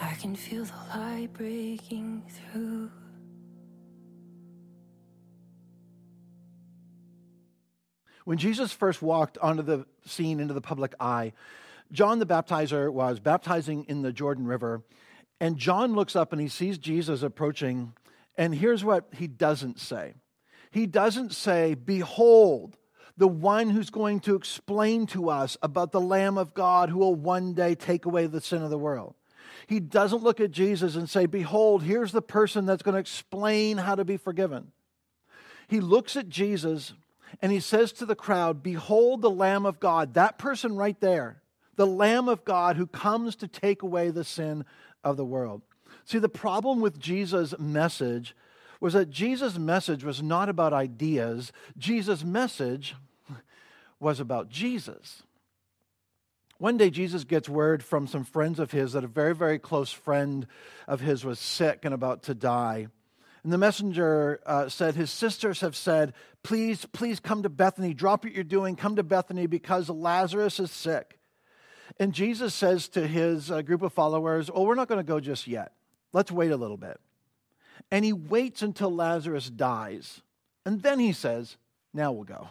I 0.00 0.14
can 0.14 0.34
feel 0.34 0.64
the 0.64 0.96
light 0.96 1.34
breaking 1.34 2.22
through. 2.30 2.90
When 8.24 8.38
Jesus 8.38 8.72
first 8.72 9.02
walked 9.02 9.36
onto 9.36 9.62
the 9.62 9.84
scene 10.06 10.40
into 10.40 10.54
the 10.54 10.62
public 10.62 10.94
eye, 10.98 11.34
John 11.92 12.18
the 12.18 12.26
Baptizer 12.26 12.90
was 12.90 13.20
baptizing 13.20 13.84
in 13.84 14.02
the 14.02 14.12
Jordan 14.12 14.46
River, 14.46 14.82
and 15.40 15.58
John 15.58 15.94
looks 15.94 16.16
up 16.16 16.32
and 16.32 16.40
he 16.40 16.48
sees 16.48 16.78
Jesus 16.78 17.22
approaching, 17.22 17.92
and 18.36 18.54
here's 18.54 18.84
what 18.84 19.08
he 19.12 19.26
doesn't 19.26 19.78
say. 19.78 20.14
He 20.70 20.86
doesn't 20.86 21.32
say, 21.32 21.74
Behold, 21.74 22.78
the 23.18 23.28
one 23.28 23.68
who's 23.70 23.90
going 23.90 24.20
to 24.20 24.34
explain 24.34 25.06
to 25.08 25.28
us 25.28 25.58
about 25.62 25.92
the 25.92 26.00
Lamb 26.00 26.38
of 26.38 26.54
God 26.54 26.88
who 26.88 26.98
will 26.98 27.14
one 27.14 27.52
day 27.52 27.74
take 27.74 28.06
away 28.06 28.26
the 28.26 28.40
sin 28.40 28.62
of 28.62 28.70
the 28.70 28.78
world. 28.78 29.14
He 29.66 29.80
doesn't 29.80 30.22
look 30.22 30.40
at 30.40 30.50
Jesus 30.50 30.96
and 30.96 31.08
say, 31.08 31.26
Behold, 31.26 31.82
here's 31.82 32.12
the 32.12 32.22
person 32.22 32.64
that's 32.64 32.82
going 32.82 32.94
to 32.94 33.00
explain 33.00 33.76
how 33.76 33.94
to 33.94 34.04
be 34.04 34.16
forgiven. 34.16 34.72
He 35.68 35.80
looks 35.80 36.16
at 36.16 36.30
Jesus 36.30 36.94
and 37.42 37.52
he 37.52 37.60
says 37.60 37.92
to 37.92 38.06
the 38.06 38.14
crowd, 38.14 38.62
Behold 38.62 39.20
the 39.20 39.30
Lamb 39.30 39.66
of 39.66 39.78
God, 39.78 40.14
that 40.14 40.38
person 40.38 40.76
right 40.76 40.98
there, 41.00 41.41
the 41.82 41.86
Lamb 41.86 42.28
of 42.28 42.44
God 42.44 42.76
who 42.76 42.86
comes 42.86 43.34
to 43.34 43.48
take 43.48 43.82
away 43.82 44.10
the 44.10 44.22
sin 44.22 44.64
of 45.02 45.16
the 45.16 45.24
world. 45.24 45.62
See, 46.04 46.20
the 46.20 46.28
problem 46.28 46.80
with 46.80 47.00
Jesus' 47.00 47.58
message 47.58 48.36
was 48.78 48.92
that 48.92 49.10
Jesus' 49.10 49.58
message 49.58 50.04
was 50.04 50.22
not 50.22 50.48
about 50.48 50.72
ideas, 50.72 51.50
Jesus' 51.76 52.22
message 52.22 52.94
was 53.98 54.20
about 54.20 54.48
Jesus. 54.48 55.24
One 56.58 56.76
day, 56.76 56.88
Jesus 56.88 57.24
gets 57.24 57.48
word 57.48 57.82
from 57.82 58.06
some 58.06 58.22
friends 58.22 58.60
of 58.60 58.70
his 58.70 58.92
that 58.92 59.02
a 59.02 59.08
very, 59.08 59.34
very 59.34 59.58
close 59.58 59.90
friend 59.90 60.46
of 60.86 61.00
his 61.00 61.24
was 61.24 61.40
sick 61.40 61.84
and 61.84 61.92
about 61.92 62.22
to 62.24 62.34
die. 62.34 62.86
And 63.42 63.52
the 63.52 63.58
messenger 63.58 64.40
uh, 64.46 64.68
said, 64.68 64.94
His 64.94 65.10
sisters 65.10 65.62
have 65.62 65.74
said, 65.74 66.14
Please, 66.44 66.86
please 66.92 67.18
come 67.18 67.42
to 67.42 67.48
Bethany. 67.48 67.92
Drop 67.92 68.22
what 68.22 68.34
you're 68.34 68.44
doing. 68.44 68.76
Come 68.76 68.94
to 68.94 69.02
Bethany 69.02 69.48
because 69.48 69.88
Lazarus 69.88 70.60
is 70.60 70.70
sick. 70.70 71.18
And 71.98 72.12
Jesus 72.12 72.54
says 72.54 72.88
to 72.90 73.06
his 73.06 73.50
uh, 73.50 73.62
group 73.62 73.82
of 73.82 73.92
followers, 73.92 74.50
Oh, 74.52 74.64
we're 74.64 74.74
not 74.74 74.88
going 74.88 75.00
to 75.00 75.04
go 75.04 75.20
just 75.20 75.46
yet. 75.46 75.72
Let's 76.12 76.30
wait 76.30 76.50
a 76.50 76.56
little 76.56 76.76
bit. 76.76 77.00
And 77.90 78.04
he 78.04 78.12
waits 78.12 78.62
until 78.62 78.94
Lazarus 78.94 79.48
dies. 79.48 80.22
And 80.64 80.82
then 80.82 80.98
he 80.98 81.12
says, 81.12 81.56
Now 81.92 82.12
we'll 82.12 82.24
go. 82.24 82.48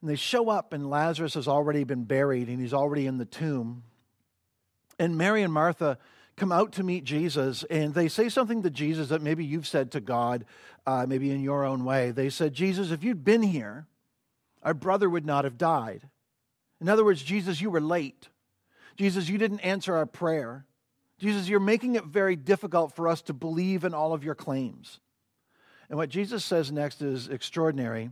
And 0.00 0.10
they 0.10 0.16
show 0.16 0.50
up, 0.50 0.72
and 0.72 0.90
Lazarus 0.90 1.34
has 1.34 1.48
already 1.48 1.84
been 1.84 2.04
buried, 2.04 2.48
and 2.48 2.60
he's 2.60 2.74
already 2.74 3.06
in 3.06 3.18
the 3.18 3.24
tomb. 3.24 3.82
And 4.98 5.16
Mary 5.16 5.42
and 5.42 5.52
Martha 5.52 5.98
come 6.36 6.52
out 6.52 6.72
to 6.72 6.82
meet 6.82 7.04
Jesus, 7.04 7.64
and 7.70 7.94
they 7.94 8.08
say 8.08 8.28
something 8.28 8.62
to 8.62 8.70
Jesus 8.70 9.08
that 9.08 9.22
maybe 9.22 9.44
you've 9.44 9.66
said 9.66 9.90
to 9.92 10.00
God, 10.00 10.44
uh, 10.86 11.06
maybe 11.08 11.30
in 11.30 11.40
your 11.40 11.64
own 11.64 11.84
way. 11.84 12.10
They 12.10 12.28
said, 12.28 12.52
Jesus, 12.52 12.90
if 12.90 13.02
you'd 13.02 13.24
been 13.24 13.42
here, 13.42 13.86
our 14.62 14.74
brother 14.74 15.08
would 15.08 15.24
not 15.24 15.44
have 15.44 15.56
died. 15.56 16.08
In 16.80 16.88
other 16.88 17.04
words, 17.04 17.22
Jesus, 17.22 17.60
you 17.60 17.70
were 17.70 17.80
late. 17.80 18.28
Jesus, 18.96 19.28
you 19.28 19.38
didn't 19.38 19.60
answer 19.60 19.96
our 19.96 20.06
prayer. 20.06 20.66
Jesus, 21.18 21.48
you're 21.48 21.60
making 21.60 21.94
it 21.94 22.04
very 22.04 22.36
difficult 22.36 22.94
for 22.94 23.08
us 23.08 23.22
to 23.22 23.32
believe 23.32 23.84
in 23.84 23.94
all 23.94 24.12
of 24.12 24.24
your 24.24 24.34
claims. 24.34 25.00
And 25.88 25.96
what 25.98 26.08
Jesus 26.08 26.44
says 26.44 26.72
next 26.72 27.00
is 27.00 27.28
extraordinary. 27.28 28.10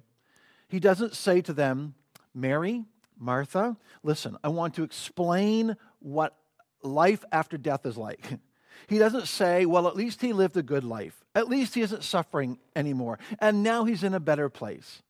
He 0.68 0.81
doesn't 0.81 1.14
say 1.14 1.40
to 1.42 1.53
them, 1.53 1.94
Mary, 2.35 2.85
Martha, 3.18 3.77
listen, 4.03 4.37
I 4.42 4.48
want 4.48 4.74
to 4.74 4.83
explain 4.83 5.77
what 6.00 6.37
life 6.83 7.24
after 7.33 7.57
death 7.57 7.87
is 7.87 7.96
like. 7.96 8.24
He 8.88 8.98
doesn't 8.98 9.29
say, 9.29 9.66
well, 9.66 9.87
at 9.87 9.96
least 9.96 10.20
he 10.20 10.33
lived 10.33 10.57
a 10.57 10.62
good 10.62 10.85
life. 10.85 11.24
At 11.35 11.48
least 11.48 11.74
he 11.74 11.81
isn't 11.83 12.03
suffering 12.03 12.59
anymore. 12.74 13.20
And 13.38 13.62
now 13.62 13.85
he's 13.85 14.03
in 14.03 14.14
a 14.14 14.20
better 14.20 14.48
place. 14.48 15.00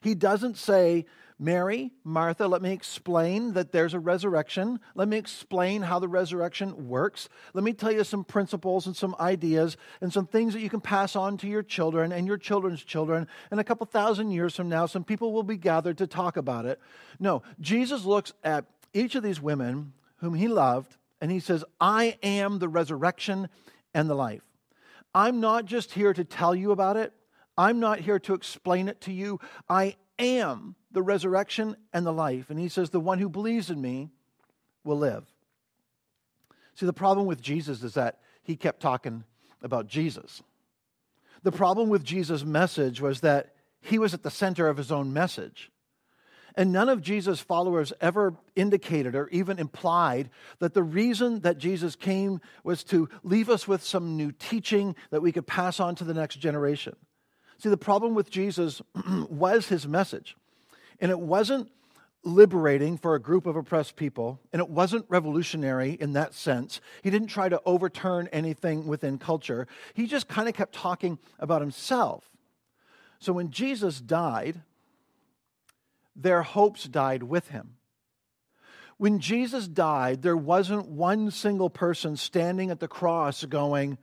He 0.00 0.14
doesn't 0.14 0.56
say, 0.56 1.06
Mary, 1.40 1.92
Martha, 2.02 2.48
let 2.48 2.62
me 2.62 2.72
explain 2.72 3.52
that 3.52 3.70
there's 3.70 3.94
a 3.94 4.00
resurrection. 4.00 4.80
Let 4.96 5.06
me 5.06 5.16
explain 5.16 5.82
how 5.82 6.00
the 6.00 6.08
resurrection 6.08 6.88
works. 6.88 7.28
Let 7.54 7.62
me 7.62 7.72
tell 7.72 7.92
you 7.92 8.02
some 8.02 8.24
principles 8.24 8.86
and 8.86 8.96
some 8.96 9.14
ideas 9.20 9.76
and 10.00 10.12
some 10.12 10.26
things 10.26 10.52
that 10.54 10.60
you 10.60 10.68
can 10.68 10.80
pass 10.80 11.14
on 11.14 11.36
to 11.38 11.46
your 11.46 11.62
children 11.62 12.10
and 12.10 12.26
your 12.26 12.38
children's 12.38 12.82
children. 12.82 13.28
And 13.52 13.60
a 13.60 13.64
couple 13.64 13.86
thousand 13.86 14.32
years 14.32 14.56
from 14.56 14.68
now, 14.68 14.86
some 14.86 15.04
people 15.04 15.32
will 15.32 15.44
be 15.44 15.56
gathered 15.56 15.98
to 15.98 16.08
talk 16.08 16.36
about 16.36 16.66
it. 16.66 16.80
No, 17.20 17.42
Jesus 17.60 18.04
looks 18.04 18.32
at 18.42 18.64
each 18.92 19.14
of 19.14 19.22
these 19.22 19.40
women 19.40 19.92
whom 20.16 20.34
he 20.34 20.48
loved 20.48 20.96
and 21.20 21.30
he 21.30 21.38
says, 21.38 21.64
I 21.80 22.18
am 22.22 22.58
the 22.58 22.68
resurrection 22.68 23.48
and 23.94 24.10
the 24.10 24.14
life. 24.14 24.42
I'm 25.14 25.40
not 25.40 25.66
just 25.66 25.92
here 25.92 26.12
to 26.12 26.24
tell 26.24 26.54
you 26.54 26.72
about 26.72 26.96
it, 26.96 27.12
I'm 27.58 27.80
not 27.80 27.98
here 27.98 28.20
to 28.20 28.34
explain 28.34 28.88
it 28.88 29.00
to 29.02 29.12
you. 29.12 29.40
I 29.68 29.96
am 30.18 30.76
the 30.92 31.02
resurrection 31.02 31.76
and 31.92 32.06
the 32.06 32.12
life. 32.12 32.50
And 32.50 32.58
he 32.58 32.68
says, 32.68 32.90
The 32.90 33.00
one 33.00 33.18
who 33.18 33.28
believes 33.28 33.68
in 33.68 33.82
me 33.82 34.10
will 34.84 34.96
live. 34.96 35.26
See, 36.74 36.86
the 36.86 36.92
problem 36.92 37.26
with 37.26 37.42
Jesus 37.42 37.82
is 37.82 37.94
that 37.94 38.20
he 38.44 38.54
kept 38.54 38.80
talking 38.80 39.24
about 39.60 39.88
Jesus. 39.88 40.40
The 41.42 41.50
problem 41.50 41.88
with 41.88 42.04
Jesus' 42.04 42.44
message 42.44 43.00
was 43.00 43.20
that 43.20 43.54
he 43.80 43.98
was 43.98 44.14
at 44.14 44.22
the 44.22 44.30
center 44.30 44.68
of 44.68 44.76
his 44.76 44.92
own 44.92 45.12
message. 45.12 45.72
And 46.54 46.72
none 46.72 46.88
of 46.88 47.02
Jesus' 47.02 47.40
followers 47.40 47.92
ever 48.00 48.34
indicated 48.56 49.14
or 49.14 49.28
even 49.28 49.58
implied 49.58 50.30
that 50.60 50.74
the 50.74 50.82
reason 50.82 51.40
that 51.40 51.58
Jesus 51.58 51.96
came 51.96 52.40
was 52.62 52.84
to 52.84 53.08
leave 53.24 53.50
us 53.50 53.66
with 53.66 53.82
some 53.82 54.16
new 54.16 54.32
teaching 54.32 54.94
that 55.10 55.22
we 55.22 55.32
could 55.32 55.46
pass 55.46 55.80
on 55.80 55.96
to 55.96 56.04
the 56.04 56.14
next 56.14 56.36
generation. 56.36 56.96
See, 57.60 57.68
the 57.68 57.76
problem 57.76 58.14
with 58.14 58.30
Jesus 58.30 58.80
was 59.28 59.68
his 59.68 59.86
message. 59.86 60.36
And 61.00 61.10
it 61.10 61.18
wasn't 61.18 61.70
liberating 62.24 62.98
for 62.98 63.14
a 63.14 63.20
group 63.20 63.46
of 63.46 63.56
oppressed 63.56 63.96
people, 63.96 64.40
and 64.52 64.60
it 64.60 64.68
wasn't 64.68 65.06
revolutionary 65.08 65.92
in 65.92 66.12
that 66.12 66.34
sense. 66.34 66.80
He 67.02 67.10
didn't 67.10 67.28
try 67.28 67.48
to 67.48 67.60
overturn 67.64 68.28
anything 68.32 68.86
within 68.86 69.18
culture. 69.18 69.66
He 69.94 70.06
just 70.06 70.28
kind 70.28 70.48
of 70.48 70.54
kept 70.54 70.74
talking 70.74 71.18
about 71.38 71.60
himself. 71.60 72.28
So 73.20 73.32
when 73.32 73.50
Jesus 73.50 74.00
died, 74.00 74.62
their 76.14 76.42
hopes 76.42 76.84
died 76.84 77.22
with 77.22 77.48
him. 77.48 77.76
When 78.96 79.20
Jesus 79.20 79.68
died, 79.68 80.22
there 80.22 80.36
wasn't 80.36 80.88
one 80.88 81.30
single 81.30 81.70
person 81.70 82.16
standing 82.16 82.70
at 82.70 82.80
the 82.80 82.88
cross 82.88 83.44
going, 83.44 83.96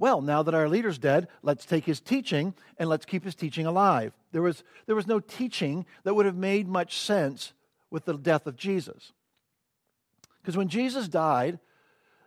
Well, 0.00 0.22
now 0.22 0.42
that 0.42 0.54
our 0.54 0.66
leader's 0.66 0.98
dead, 0.98 1.28
let's 1.42 1.66
take 1.66 1.84
his 1.84 2.00
teaching 2.00 2.54
and 2.78 2.88
let's 2.88 3.04
keep 3.04 3.22
his 3.22 3.34
teaching 3.34 3.66
alive. 3.66 4.14
There 4.32 4.40
was, 4.40 4.64
there 4.86 4.96
was 4.96 5.06
no 5.06 5.20
teaching 5.20 5.84
that 6.04 6.14
would 6.14 6.24
have 6.24 6.34
made 6.34 6.66
much 6.66 6.96
sense 6.96 7.52
with 7.90 8.06
the 8.06 8.16
death 8.16 8.46
of 8.46 8.56
Jesus. 8.56 9.12
Because 10.40 10.56
when 10.56 10.68
Jesus 10.68 11.06
died, 11.06 11.58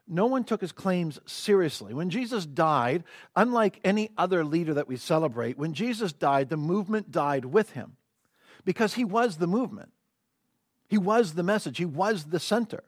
no 0.08 0.28
one 0.28 0.44
took 0.44 0.62
his 0.62 0.72
claims 0.72 1.18
seriously. 1.26 1.96
When 1.96 2.12
Jesus 2.12 2.46
died, 2.46 3.06
unlike 3.36 3.80
any 3.84 4.12
other 4.20 4.46
leader 4.46 4.76
that 4.76 4.88
we 4.88 4.96
celebrate, 4.96 5.58
when 5.58 5.74
Jesus 5.74 6.14
died, 6.14 6.50
the 6.50 6.58
movement 6.58 7.12
died 7.12 7.46
with 7.46 7.72
him 7.72 7.98
because 8.66 8.94
he 8.94 9.04
was 9.04 9.38
the 9.38 9.48
movement. 9.48 9.92
He 10.90 11.00
was 11.00 11.34
the 11.34 11.42
message. 11.42 11.80
He 11.80 11.86
was 11.86 12.26
the 12.26 12.40
center. 12.40 12.84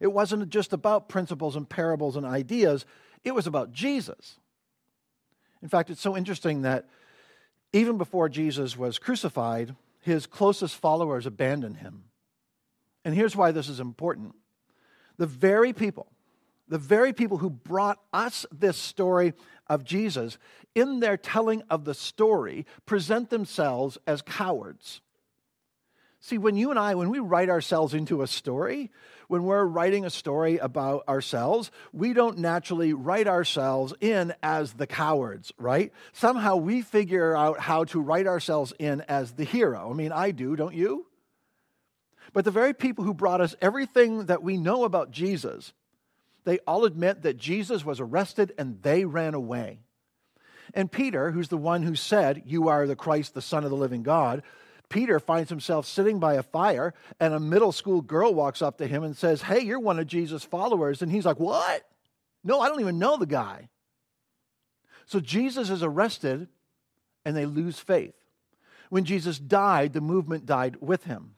It 0.00 0.12
wasn't 0.12 0.48
just 0.48 0.72
about 0.72 1.08
principles 1.08 1.56
and 1.56 1.68
parables 1.68 2.14
and 2.14 2.24
ideas, 2.24 2.86
it 3.24 3.34
was 3.34 3.46
about 3.46 3.72
Jesus. 3.72 4.38
In 5.62 5.68
fact, 5.68 5.90
it's 5.90 6.00
so 6.00 6.16
interesting 6.16 6.62
that 6.62 6.86
even 7.72 7.98
before 7.98 8.28
Jesus 8.28 8.76
was 8.76 8.98
crucified, 8.98 9.74
his 10.00 10.26
closest 10.26 10.76
followers 10.76 11.26
abandoned 11.26 11.78
him. 11.78 12.04
And 13.04 13.14
here's 13.14 13.36
why 13.36 13.52
this 13.52 13.68
is 13.68 13.80
important 13.80 14.34
the 15.16 15.26
very 15.26 15.72
people, 15.72 16.06
the 16.68 16.78
very 16.78 17.12
people 17.12 17.38
who 17.38 17.50
brought 17.50 17.98
us 18.12 18.46
this 18.52 18.76
story 18.76 19.34
of 19.66 19.84
Jesus, 19.84 20.38
in 20.74 21.00
their 21.00 21.16
telling 21.16 21.62
of 21.68 21.84
the 21.84 21.94
story, 21.94 22.66
present 22.86 23.30
themselves 23.30 23.98
as 24.06 24.22
cowards. 24.22 25.00
See, 26.20 26.38
when 26.38 26.56
you 26.56 26.70
and 26.70 26.78
I, 26.78 26.94
when 26.94 27.10
we 27.10 27.18
write 27.18 27.48
ourselves 27.48 27.94
into 27.94 28.22
a 28.22 28.26
story, 28.26 28.90
when 29.28 29.44
we're 29.44 29.64
writing 29.64 30.04
a 30.04 30.10
story 30.10 30.56
about 30.56 31.06
ourselves, 31.06 31.70
we 31.92 32.14
don't 32.14 32.38
naturally 32.38 32.94
write 32.94 33.28
ourselves 33.28 33.94
in 34.00 34.34
as 34.42 34.72
the 34.72 34.86
cowards, 34.86 35.52
right? 35.58 35.92
Somehow 36.12 36.56
we 36.56 36.82
figure 36.82 37.36
out 37.36 37.60
how 37.60 37.84
to 37.84 38.00
write 38.00 38.26
ourselves 38.26 38.72
in 38.78 39.02
as 39.02 39.32
the 39.32 39.44
hero. 39.44 39.90
I 39.90 39.94
mean, 39.94 40.12
I 40.12 40.30
do, 40.30 40.56
don't 40.56 40.74
you? 40.74 41.06
But 42.32 42.44
the 42.44 42.50
very 42.50 42.74
people 42.74 43.04
who 43.04 43.14
brought 43.14 43.40
us 43.40 43.54
everything 43.60 44.26
that 44.26 44.42
we 44.42 44.56
know 44.56 44.84
about 44.84 45.10
Jesus, 45.10 45.72
they 46.44 46.58
all 46.60 46.84
admit 46.84 47.22
that 47.22 47.36
Jesus 47.36 47.84
was 47.84 48.00
arrested 48.00 48.54
and 48.58 48.82
they 48.82 49.04
ran 49.04 49.34
away. 49.34 49.80
And 50.74 50.92
Peter, 50.92 51.30
who's 51.30 51.48
the 51.48 51.56
one 51.56 51.82
who 51.82 51.94
said, 51.94 52.42
You 52.46 52.68
are 52.68 52.86
the 52.86 52.96
Christ, 52.96 53.34
the 53.34 53.42
Son 53.42 53.64
of 53.64 53.70
the 53.70 53.76
living 53.76 54.02
God, 54.02 54.42
Peter 54.88 55.20
finds 55.20 55.50
himself 55.50 55.86
sitting 55.86 56.18
by 56.18 56.34
a 56.34 56.42
fire, 56.42 56.94
and 57.20 57.34
a 57.34 57.40
middle 57.40 57.72
school 57.72 58.00
girl 58.00 58.32
walks 58.32 58.62
up 58.62 58.78
to 58.78 58.86
him 58.86 59.02
and 59.02 59.16
says, 59.16 59.42
Hey, 59.42 59.60
you're 59.60 59.80
one 59.80 59.98
of 59.98 60.06
Jesus' 60.06 60.44
followers. 60.44 61.02
And 61.02 61.12
he's 61.12 61.26
like, 61.26 61.38
What? 61.38 61.84
No, 62.44 62.60
I 62.60 62.68
don't 62.68 62.80
even 62.80 62.98
know 62.98 63.16
the 63.16 63.26
guy. 63.26 63.68
So 65.06 65.20
Jesus 65.20 65.70
is 65.70 65.82
arrested, 65.82 66.48
and 67.24 67.36
they 67.36 67.46
lose 67.46 67.78
faith. 67.78 68.14
When 68.90 69.04
Jesus 69.04 69.38
died, 69.38 69.92
the 69.92 70.00
movement 70.00 70.46
died 70.46 70.76
with 70.80 71.04
him. 71.04 71.34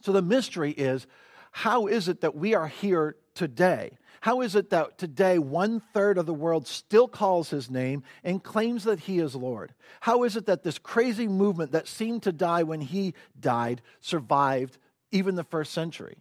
So 0.00 0.12
the 0.12 0.22
mystery 0.22 0.70
is 0.70 1.06
how 1.50 1.86
is 1.86 2.08
it 2.08 2.22
that 2.22 2.34
we 2.34 2.54
are 2.54 2.66
here 2.66 3.16
today? 3.34 3.92
How 4.24 4.40
is 4.40 4.54
it 4.54 4.70
that 4.70 4.96
today 4.96 5.38
one 5.38 5.80
third 5.92 6.16
of 6.16 6.24
the 6.24 6.32
world 6.32 6.66
still 6.66 7.08
calls 7.08 7.50
his 7.50 7.68
name 7.68 8.04
and 8.22 8.42
claims 8.42 8.84
that 8.84 9.00
he 9.00 9.18
is 9.18 9.36
Lord? 9.36 9.74
How 10.00 10.22
is 10.22 10.34
it 10.34 10.46
that 10.46 10.62
this 10.62 10.78
crazy 10.78 11.28
movement 11.28 11.72
that 11.72 11.86
seemed 11.86 12.22
to 12.22 12.32
die 12.32 12.62
when 12.62 12.80
he 12.80 13.12
died 13.38 13.82
survived 14.00 14.78
even 15.12 15.34
the 15.34 15.44
first 15.44 15.72
century? 15.72 16.16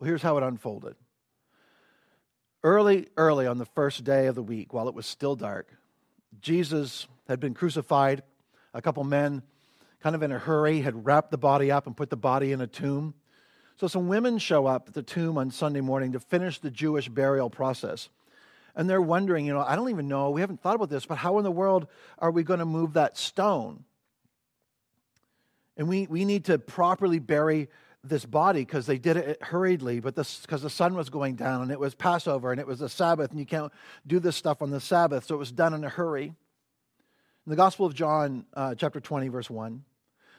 Well, 0.00 0.08
here's 0.08 0.22
how 0.22 0.36
it 0.36 0.42
unfolded. 0.42 0.96
Early, 2.64 3.06
early 3.16 3.46
on 3.46 3.58
the 3.58 3.66
first 3.66 4.02
day 4.02 4.26
of 4.26 4.34
the 4.34 4.42
week, 4.42 4.72
while 4.72 4.88
it 4.88 4.96
was 4.96 5.06
still 5.06 5.36
dark, 5.36 5.68
Jesus 6.40 7.06
had 7.28 7.38
been 7.38 7.54
crucified. 7.54 8.24
A 8.72 8.82
couple 8.82 9.04
men, 9.04 9.44
kind 10.00 10.16
of 10.16 10.24
in 10.24 10.32
a 10.32 10.40
hurry, 10.40 10.80
had 10.80 11.06
wrapped 11.06 11.30
the 11.30 11.38
body 11.38 11.70
up 11.70 11.86
and 11.86 11.96
put 11.96 12.10
the 12.10 12.16
body 12.16 12.50
in 12.50 12.60
a 12.60 12.66
tomb. 12.66 13.14
So 13.76 13.88
some 13.88 14.08
women 14.08 14.38
show 14.38 14.66
up 14.66 14.88
at 14.88 14.94
the 14.94 15.02
tomb 15.02 15.36
on 15.36 15.50
Sunday 15.50 15.80
morning 15.80 16.12
to 16.12 16.20
finish 16.20 16.60
the 16.60 16.70
Jewish 16.70 17.08
burial 17.08 17.50
process. 17.50 18.08
And 18.76 18.88
they're 18.88 19.02
wondering, 19.02 19.46
you 19.46 19.52
know, 19.52 19.60
I 19.60 19.76
don't 19.76 19.90
even 19.90 20.08
know, 20.08 20.30
we 20.30 20.40
haven't 20.40 20.60
thought 20.60 20.76
about 20.76 20.90
this, 20.90 21.06
but 21.06 21.16
how 21.16 21.38
in 21.38 21.44
the 21.44 21.50
world 21.50 21.86
are 22.18 22.30
we 22.30 22.42
going 22.42 22.58
to 22.58 22.64
move 22.64 22.94
that 22.94 23.16
stone? 23.16 23.84
And 25.76 25.88
we, 25.88 26.06
we 26.06 26.24
need 26.24 26.44
to 26.46 26.58
properly 26.58 27.18
bury 27.18 27.68
this 28.04 28.24
body 28.24 28.60
because 28.60 28.86
they 28.86 28.98
did 28.98 29.16
it 29.16 29.42
hurriedly, 29.42 29.98
but 29.98 30.14
this 30.14 30.40
because 30.40 30.62
the 30.62 30.70
sun 30.70 30.94
was 30.94 31.08
going 31.08 31.36
down 31.36 31.62
and 31.62 31.70
it 31.70 31.80
was 31.80 31.94
Passover 31.94 32.52
and 32.52 32.60
it 32.60 32.66
was 32.66 32.80
the 32.80 32.88
Sabbath, 32.88 33.30
and 33.30 33.40
you 33.40 33.46
can't 33.46 33.72
do 34.06 34.20
this 34.20 34.36
stuff 34.36 34.60
on 34.60 34.70
the 34.70 34.80
Sabbath, 34.80 35.24
so 35.24 35.34
it 35.34 35.38
was 35.38 35.50
done 35.50 35.72
in 35.74 35.82
a 35.82 35.88
hurry. 35.88 36.26
In 36.26 37.50
the 37.50 37.56
Gospel 37.56 37.86
of 37.86 37.94
John, 37.94 38.44
uh, 38.54 38.74
chapter 38.74 39.00
20, 39.00 39.28
verse 39.28 39.50
1, 39.50 39.82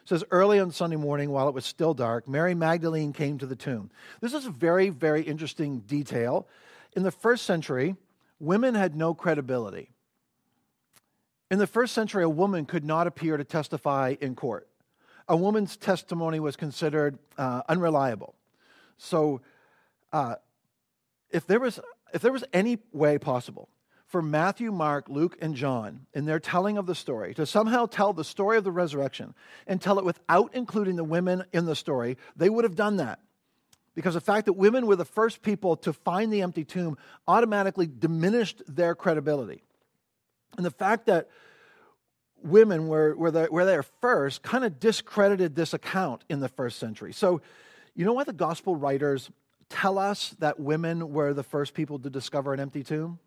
says, 0.08 0.24
Early 0.30 0.60
on 0.60 0.70
Sunday 0.70 0.96
morning, 0.96 1.30
while 1.30 1.48
it 1.48 1.54
was 1.54 1.64
still 1.64 1.94
dark, 1.94 2.28
Mary 2.28 2.54
Magdalene 2.54 3.12
came 3.12 3.38
to 3.38 3.46
the 3.46 3.56
tomb. 3.56 3.90
This 4.20 4.34
is 4.34 4.46
a 4.46 4.50
very, 4.50 4.88
very 4.88 5.22
interesting 5.22 5.80
detail. 5.80 6.46
In 6.94 7.02
the 7.02 7.10
first 7.10 7.44
century, 7.44 7.96
women 8.38 8.74
had 8.74 8.94
no 8.94 9.14
credibility. 9.14 9.90
In 11.50 11.58
the 11.58 11.66
first 11.66 11.94
century, 11.94 12.24
a 12.24 12.28
woman 12.28 12.66
could 12.66 12.84
not 12.84 13.06
appear 13.06 13.36
to 13.36 13.44
testify 13.44 14.14
in 14.20 14.34
court. 14.34 14.68
A 15.28 15.36
woman's 15.36 15.76
testimony 15.76 16.40
was 16.40 16.56
considered 16.56 17.18
uh, 17.36 17.62
unreliable. 17.68 18.34
So, 18.98 19.40
uh, 20.12 20.36
if 21.30 21.46
there 21.46 21.60
was 21.60 21.80
if 22.14 22.22
there 22.22 22.32
was 22.32 22.44
any 22.52 22.78
way 22.92 23.18
possible 23.18 23.68
for 24.06 24.22
Matthew, 24.22 24.70
Mark, 24.70 25.08
Luke, 25.08 25.36
and 25.40 25.54
John 25.54 26.06
in 26.14 26.26
their 26.26 26.38
telling 26.38 26.78
of 26.78 26.86
the 26.86 26.94
story 26.94 27.34
to 27.34 27.44
somehow 27.44 27.86
tell 27.86 28.12
the 28.12 28.24
story 28.24 28.56
of 28.56 28.64
the 28.64 28.70
resurrection 28.70 29.34
and 29.66 29.80
tell 29.80 29.98
it 29.98 30.04
without 30.04 30.54
including 30.54 30.96
the 30.96 31.04
women 31.04 31.44
in 31.52 31.66
the 31.66 31.74
story, 31.74 32.16
they 32.36 32.48
would 32.48 32.64
have 32.64 32.76
done 32.76 32.96
that. 32.96 33.18
Because 33.94 34.14
the 34.14 34.20
fact 34.20 34.46
that 34.46 34.52
women 34.52 34.86
were 34.86 34.96
the 34.96 35.04
first 35.04 35.42
people 35.42 35.76
to 35.78 35.92
find 35.92 36.32
the 36.32 36.42
empty 36.42 36.64
tomb 36.64 36.98
automatically 37.26 37.86
diminished 37.86 38.62
their 38.68 38.94
credibility. 38.94 39.62
And 40.56 40.64
the 40.64 40.70
fact 40.70 41.06
that 41.06 41.28
women 42.42 42.88
were, 42.88 43.16
were, 43.16 43.30
there, 43.30 43.48
were 43.50 43.64
there 43.64 43.82
first 43.82 44.42
kind 44.42 44.64
of 44.64 44.78
discredited 44.78 45.56
this 45.56 45.74
account 45.74 46.24
in 46.28 46.40
the 46.40 46.48
first 46.48 46.78
century. 46.78 47.12
So, 47.12 47.40
you 47.94 48.04
know 48.04 48.12
why 48.12 48.24
the 48.24 48.32
gospel 48.32 48.76
writers 48.76 49.30
tell 49.68 49.98
us 49.98 50.36
that 50.38 50.60
women 50.60 51.12
were 51.12 51.32
the 51.32 51.42
first 51.42 51.74
people 51.74 51.98
to 52.00 52.10
discover 52.10 52.52
an 52.52 52.60
empty 52.60 52.84
tomb? 52.84 53.18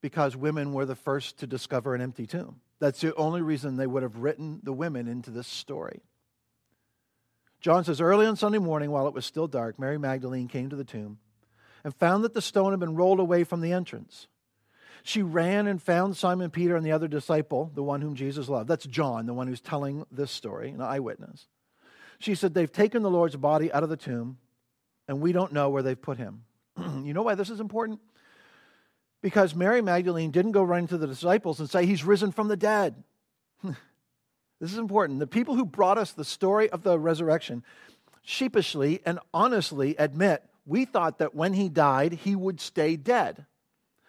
Because 0.00 0.36
women 0.36 0.72
were 0.72 0.84
the 0.84 0.94
first 0.94 1.38
to 1.38 1.46
discover 1.46 1.94
an 1.94 2.00
empty 2.00 2.26
tomb. 2.26 2.60
That's 2.78 3.00
the 3.00 3.14
only 3.14 3.42
reason 3.42 3.76
they 3.76 3.86
would 3.86 4.02
have 4.02 4.16
written 4.16 4.60
the 4.62 4.72
women 4.72 5.08
into 5.08 5.30
this 5.30 5.46
story. 5.46 6.02
John 7.60 7.84
says, 7.84 8.00
Early 8.00 8.26
on 8.26 8.36
Sunday 8.36 8.58
morning, 8.58 8.90
while 8.90 9.08
it 9.08 9.14
was 9.14 9.24
still 9.24 9.48
dark, 9.48 9.78
Mary 9.78 9.98
Magdalene 9.98 10.48
came 10.48 10.70
to 10.70 10.76
the 10.76 10.84
tomb 10.84 11.18
and 11.84 11.94
found 11.94 12.24
that 12.24 12.34
the 12.34 12.42
stone 12.42 12.72
had 12.72 12.80
been 12.80 12.96
rolled 12.96 13.20
away 13.20 13.44
from 13.44 13.60
the 13.60 13.72
entrance. 13.72 14.28
She 15.02 15.22
ran 15.22 15.66
and 15.66 15.80
found 15.80 16.16
Simon 16.16 16.50
Peter 16.50 16.74
and 16.74 16.84
the 16.84 16.92
other 16.92 17.08
disciple, 17.08 17.70
the 17.74 17.82
one 17.82 18.00
whom 18.00 18.16
Jesus 18.16 18.48
loved. 18.48 18.68
That's 18.68 18.86
John, 18.86 19.26
the 19.26 19.34
one 19.34 19.46
who's 19.46 19.60
telling 19.60 20.04
this 20.10 20.32
story, 20.32 20.70
an 20.70 20.80
eyewitness. 20.80 21.46
She 22.18 22.34
said, 22.34 22.54
They've 22.54 22.70
taken 22.70 23.02
the 23.02 23.10
Lord's 23.10 23.36
body 23.36 23.72
out 23.72 23.84
of 23.84 23.88
the 23.88 23.96
tomb, 23.96 24.38
and 25.06 25.20
we 25.20 25.32
don't 25.32 25.52
know 25.52 25.70
where 25.70 25.82
they've 25.82 26.00
put 26.00 26.18
him. 26.18 26.42
you 26.78 27.14
know 27.14 27.22
why 27.22 27.36
this 27.36 27.50
is 27.50 27.60
important? 27.60 28.00
Because 29.26 29.56
Mary 29.56 29.82
Magdalene 29.82 30.30
didn't 30.30 30.52
go 30.52 30.62
running 30.62 30.86
to 30.86 30.98
the 30.98 31.06
disciples 31.08 31.58
and 31.58 31.68
say, 31.68 31.84
He's 31.84 32.04
risen 32.04 32.30
from 32.30 32.46
the 32.46 32.56
dead. 32.56 33.02
this 33.64 34.70
is 34.70 34.78
important. 34.78 35.18
The 35.18 35.26
people 35.26 35.56
who 35.56 35.64
brought 35.64 35.98
us 35.98 36.12
the 36.12 36.24
story 36.24 36.70
of 36.70 36.84
the 36.84 36.96
resurrection 36.96 37.64
sheepishly 38.22 39.00
and 39.04 39.18
honestly 39.34 39.96
admit 39.98 40.44
we 40.64 40.84
thought 40.84 41.18
that 41.18 41.34
when 41.34 41.54
he 41.54 41.68
died, 41.68 42.12
he 42.12 42.36
would 42.36 42.60
stay 42.60 42.94
dead. 42.94 43.46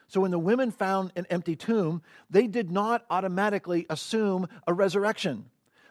So 0.07 0.21
when 0.21 0.29
the 0.29 0.37
women 0.37 0.69
found 0.69 1.13
an 1.15 1.25
empty 1.31 1.55
tomb, 1.55 2.03
they 2.29 2.45
did 2.45 2.69
not 2.69 3.03
automatically 3.09 3.87
assume 3.89 4.47
a 4.67 4.73
resurrection. 4.73 5.45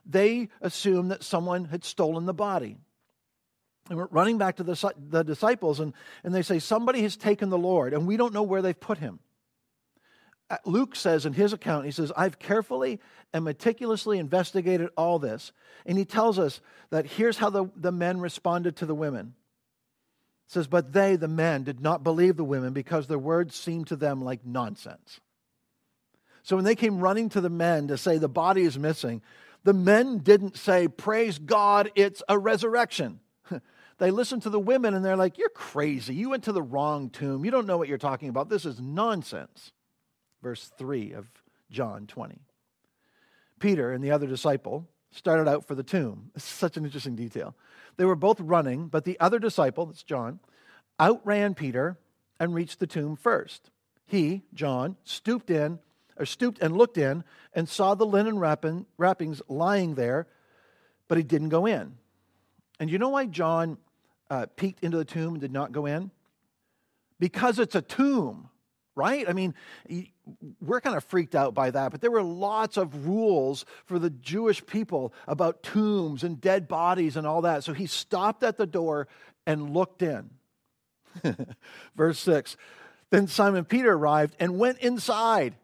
They 0.08 0.50
assumed 0.60 1.10
that 1.10 1.24
someone 1.24 1.64
had 1.64 1.82
stolen 1.82 2.26
the 2.26 2.32
body. 2.32 2.76
And 3.88 3.98
we're 3.98 4.08
running 4.10 4.38
back 4.38 4.56
to 4.56 4.64
the, 4.64 4.92
the 5.10 5.22
disciples, 5.22 5.80
and, 5.80 5.92
and 6.24 6.34
they 6.34 6.42
say, 6.42 6.58
Somebody 6.58 7.02
has 7.02 7.16
taken 7.16 7.50
the 7.50 7.58
Lord, 7.58 7.94
and 7.94 8.06
we 8.06 8.16
don't 8.16 8.34
know 8.34 8.42
where 8.42 8.62
they've 8.62 8.78
put 8.78 8.98
him. 8.98 9.20
Uh, 10.48 10.56
Luke 10.64 10.94
says 10.94 11.26
in 11.26 11.32
his 11.32 11.52
account, 11.52 11.86
he 11.86 11.90
says, 11.90 12.12
I've 12.16 12.38
carefully 12.38 13.00
and 13.32 13.44
meticulously 13.44 14.18
investigated 14.18 14.90
all 14.96 15.18
this. 15.18 15.52
And 15.84 15.98
he 15.98 16.04
tells 16.04 16.38
us 16.38 16.60
that 16.90 17.06
here's 17.06 17.38
how 17.38 17.50
the, 17.50 17.66
the 17.76 17.92
men 17.92 18.20
responded 18.20 18.76
to 18.76 18.86
the 18.86 18.94
women. 18.94 19.34
It 20.46 20.52
says, 20.52 20.66
But 20.66 20.92
they, 20.92 21.16
the 21.16 21.28
men, 21.28 21.64
did 21.64 21.80
not 21.80 22.04
believe 22.04 22.36
the 22.36 22.44
women 22.44 22.72
because 22.72 23.06
their 23.06 23.18
words 23.18 23.54
seemed 23.54 23.88
to 23.88 23.96
them 23.96 24.22
like 24.22 24.44
nonsense. 24.44 25.20
So 26.42 26.54
when 26.54 26.64
they 26.64 26.76
came 26.76 27.00
running 27.00 27.28
to 27.30 27.40
the 27.40 27.50
men 27.50 27.88
to 27.88 27.98
say 27.98 28.18
the 28.18 28.28
body 28.28 28.62
is 28.62 28.78
missing, 28.78 29.22
the 29.64 29.72
men 29.72 30.18
didn't 30.18 30.56
say, 30.56 30.86
Praise 30.86 31.38
God, 31.38 31.90
it's 31.96 32.22
a 32.28 32.38
resurrection. 32.38 33.18
They 33.98 34.10
listen 34.10 34.40
to 34.40 34.50
the 34.50 34.60
women 34.60 34.94
and 34.94 35.04
they're 35.04 35.16
like, 35.16 35.38
You're 35.38 35.48
crazy. 35.48 36.14
You 36.14 36.30
went 36.30 36.44
to 36.44 36.52
the 36.52 36.62
wrong 36.62 37.10
tomb. 37.10 37.44
You 37.44 37.50
don't 37.50 37.66
know 37.66 37.78
what 37.78 37.88
you're 37.88 37.98
talking 37.98 38.28
about. 38.28 38.48
This 38.48 38.64
is 38.64 38.80
nonsense. 38.80 39.72
Verse 40.42 40.70
3 40.78 41.12
of 41.12 41.26
John 41.70 42.06
20. 42.06 42.38
Peter 43.58 43.92
and 43.92 44.04
the 44.04 44.10
other 44.10 44.26
disciple 44.26 44.86
started 45.10 45.48
out 45.48 45.66
for 45.66 45.74
the 45.74 45.82
tomb. 45.82 46.30
Is 46.36 46.44
such 46.44 46.76
an 46.76 46.84
interesting 46.84 47.16
detail. 47.16 47.54
They 47.96 48.04
were 48.04 48.14
both 48.14 48.38
running, 48.40 48.88
but 48.88 49.04
the 49.04 49.18
other 49.18 49.38
disciple, 49.38 49.86
that's 49.86 50.02
John, 50.02 50.40
outran 51.00 51.54
Peter 51.54 51.98
and 52.38 52.54
reached 52.54 52.78
the 52.78 52.86
tomb 52.86 53.16
first. 53.16 53.70
He, 54.06 54.42
John, 54.52 54.96
stooped 55.04 55.50
in, 55.50 55.78
or 56.18 56.26
stooped 56.26 56.60
and 56.60 56.76
looked 56.76 56.98
in 56.98 57.24
and 57.54 57.68
saw 57.68 57.94
the 57.94 58.06
linen 58.06 58.38
wrapping, 58.38 58.86
wrappings 58.98 59.42
lying 59.48 59.94
there, 59.94 60.26
but 61.08 61.18
he 61.18 61.24
didn't 61.24 61.48
go 61.48 61.66
in. 61.66 61.94
And 62.78 62.90
you 62.90 62.98
know 62.98 63.08
why 63.08 63.26
John 63.26 63.78
uh, 64.30 64.46
peeked 64.56 64.82
into 64.82 64.96
the 64.96 65.04
tomb 65.04 65.34
and 65.34 65.40
did 65.40 65.52
not 65.52 65.72
go 65.72 65.86
in? 65.86 66.10
Because 67.18 67.58
it's 67.58 67.74
a 67.74 67.82
tomb, 67.82 68.50
right? 68.94 69.28
I 69.28 69.32
mean, 69.32 69.54
we're 70.60 70.80
kind 70.80 70.96
of 70.96 71.04
freaked 71.04 71.34
out 71.34 71.54
by 71.54 71.70
that, 71.70 71.92
but 71.92 72.00
there 72.00 72.10
were 72.10 72.22
lots 72.22 72.76
of 72.76 73.06
rules 73.06 73.64
for 73.86 73.98
the 73.98 74.10
Jewish 74.10 74.64
people 74.66 75.14
about 75.26 75.62
tombs 75.62 76.24
and 76.24 76.40
dead 76.40 76.68
bodies 76.68 77.16
and 77.16 77.26
all 77.26 77.42
that. 77.42 77.64
So 77.64 77.72
he 77.72 77.86
stopped 77.86 78.42
at 78.42 78.56
the 78.56 78.66
door 78.66 79.08
and 79.46 79.70
looked 79.70 80.02
in. 80.02 80.30
Verse 81.96 82.18
6 82.18 82.56
Then 83.10 83.26
Simon 83.26 83.64
Peter 83.64 83.92
arrived 83.92 84.36
and 84.38 84.58
went 84.58 84.78
inside. 84.78 85.54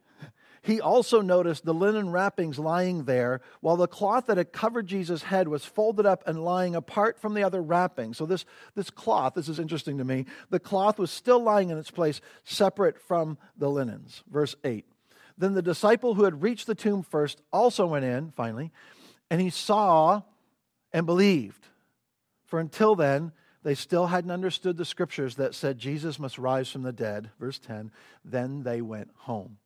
He 0.63 0.81
also 0.81 1.21
noticed 1.21 1.65
the 1.65 1.75
linen 1.75 2.11
wrappings 2.11 2.57
lying 2.57 3.05
there, 3.05 3.41
while 3.61 3.77
the 3.77 3.89
cloth 3.89 4.27
that 4.27 4.37
had 4.37 4.53
covered 4.53 4.87
Jesus' 4.87 5.25
head 5.25 5.49
was 5.49 5.65
folded 5.65 6.07
up 6.07 6.23
and 6.25 6.45
lying 6.45 6.77
apart 6.77 7.19
from 7.19 7.35
the 7.35 7.43
other 7.43 7.61
wrappings. 7.61 8.17
So, 8.17 8.27
this, 8.27 8.45
this 8.77 8.89
cloth, 8.89 9.35
this 9.35 9.49
is 9.49 9.59
interesting 9.59 9.99
to 9.99 10.05
me, 10.05 10.25
the 10.51 10.61
cloth 10.61 11.01
was 11.01 11.11
still 11.11 11.43
lying 11.43 11.71
in 11.71 11.79
its 11.79 11.91
place, 11.91 12.21
separate 12.45 13.01
from 13.01 13.39
the 13.57 13.69
linens. 13.69 14.23
Verse 14.31 14.55
8. 14.63 14.87
Then 15.37 15.55
the 15.55 15.63
disciple 15.63 16.15
who 16.15 16.25
had 16.25 16.43
reached 16.43 16.69
the 16.69 16.77
tomb 16.77 17.03
first 17.03 17.43
also 17.53 17.87
went 17.87 18.05
in, 18.05 18.31
finally, 18.31 18.71
and 19.31 19.41
he 19.41 19.51
saw 19.51 20.23
and 20.93 21.07
believed. 21.07 21.67
For 22.45 22.61
until 22.61 22.95
then, 22.95 23.33
they 23.65 23.75
still 23.75 24.07
hadn't 24.07 24.31
understood 24.31 24.77
the 24.77 24.85
scriptures 24.85 25.37
that 25.37 25.57
said 25.57 25.79
Jesus 25.79 26.21
must 26.21 26.39
rise 26.39 26.71
from 26.71 26.83
the 26.83 26.93
dead. 26.93 27.31
Verse 27.41 27.59
10 27.59 27.91
Then 28.25 28.63
they 28.63 28.81
went 28.81 29.11
home. 29.17 29.59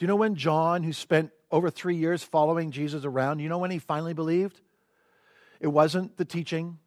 Do 0.00 0.04
you 0.04 0.08
know 0.08 0.16
when 0.16 0.34
John, 0.34 0.82
who 0.82 0.94
spent 0.94 1.30
over 1.52 1.68
three 1.68 1.96
years 1.96 2.22
following 2.22 2.70
Jesus 2.70 3.04
around, 3.04 3.40
you 3.40 3.50
know 3.50 3.58
when 3.58 3.70
he 3.70 3.78
finally 3.78 4.14
believed? 4.14 4.58
It 5.60 5.66
wasn't 5.66 6.16
the 6.16 6.24
teaching, 6.24 6.78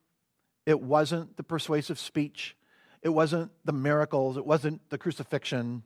it 0.65 0.81
wasn't 0.81 1.37
the 1.37 1.43
persuasive 1.43 1.99
speech, 1.99 2.57
it 3.03 3.09
wasn't 3.09 3.51
the 3.65 3.71
miracles, 3.71 4.35
it 4.35 4.47
wasn't 4.47 4.89
the 4.89 4.97
crucifixion, 4.97 5.83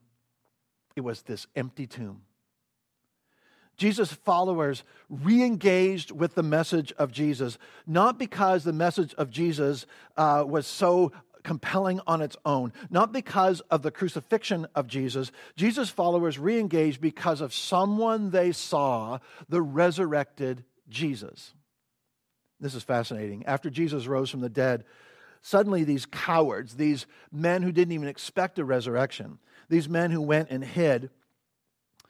it 0.96 1.02
was 1.02 1.24
this 1.24 1.48
empty 1.54 1.86
tomb. 1.86 2.22
Jesus' 3.76 4.14
followers 4.14 4.84
re 5.10 5.44
engaged 5.44 6.12
with 6.12 6.34
the 6.34 6.44
message 6.44 6.94
of 6.94 7.12
Jesus, 7.12 7.58
not 7.86 8.18
because 8.18 8.64
the 8.64 8.72
message 8.72 9.14
of 9.16 9.30
Jesus 9.30 9.86
uh, 10.16 10.46
was 10.48 10.66
so 10.66 11.12
compelling 11.48 12.02
on 12.06 12.22
its 12.22 12.36
own, 12.46 12.74
not 12.90 13.14
because 13.14 13.62
of 13.72 13.82
the 13.82 13.90
crucifixion 13.90 14.68
of 14.76 14.86
Jesus. 14.86 15.32
Jesus' 15.56 15.90
followers 15.90 16.38
re 16.38 16.60
engaged 16.60 17.00
because 17.00 17.40
of 17.40 17.54
someone 17.54 18.32
they 18.32 18.52
saw, 18.52 19.20
the 19.48 19.62
resurrected 19.62 20.66
Jesus. 20.90 21.54
This 22.60 22.76
is 22.76 22.84
fascinating. 22.84 23.46
After 23.46 23.70
Jesus 23.70 24.08
rose 24.08 24.30
from 24.30 24.42
the 24.42 24.50
dead, 24.50 24.84
suddenly 25.42 25.86
these 25.86 26.06
cowards, 26.06 26.76
these 26.76 27.06
men 27.32 27.64
who 27.64 27.72
didn't 27.72 27.94
even 27.94 28.10
expect 28.10 28.60
a 28.60 28.66
resurrection, 28.66 29.40
these 29.70 29.88
men 29.88 30.12
who 30.12 30.22
went 30.22 30.50
and 30.50 30.66
hid, 30.66 31.10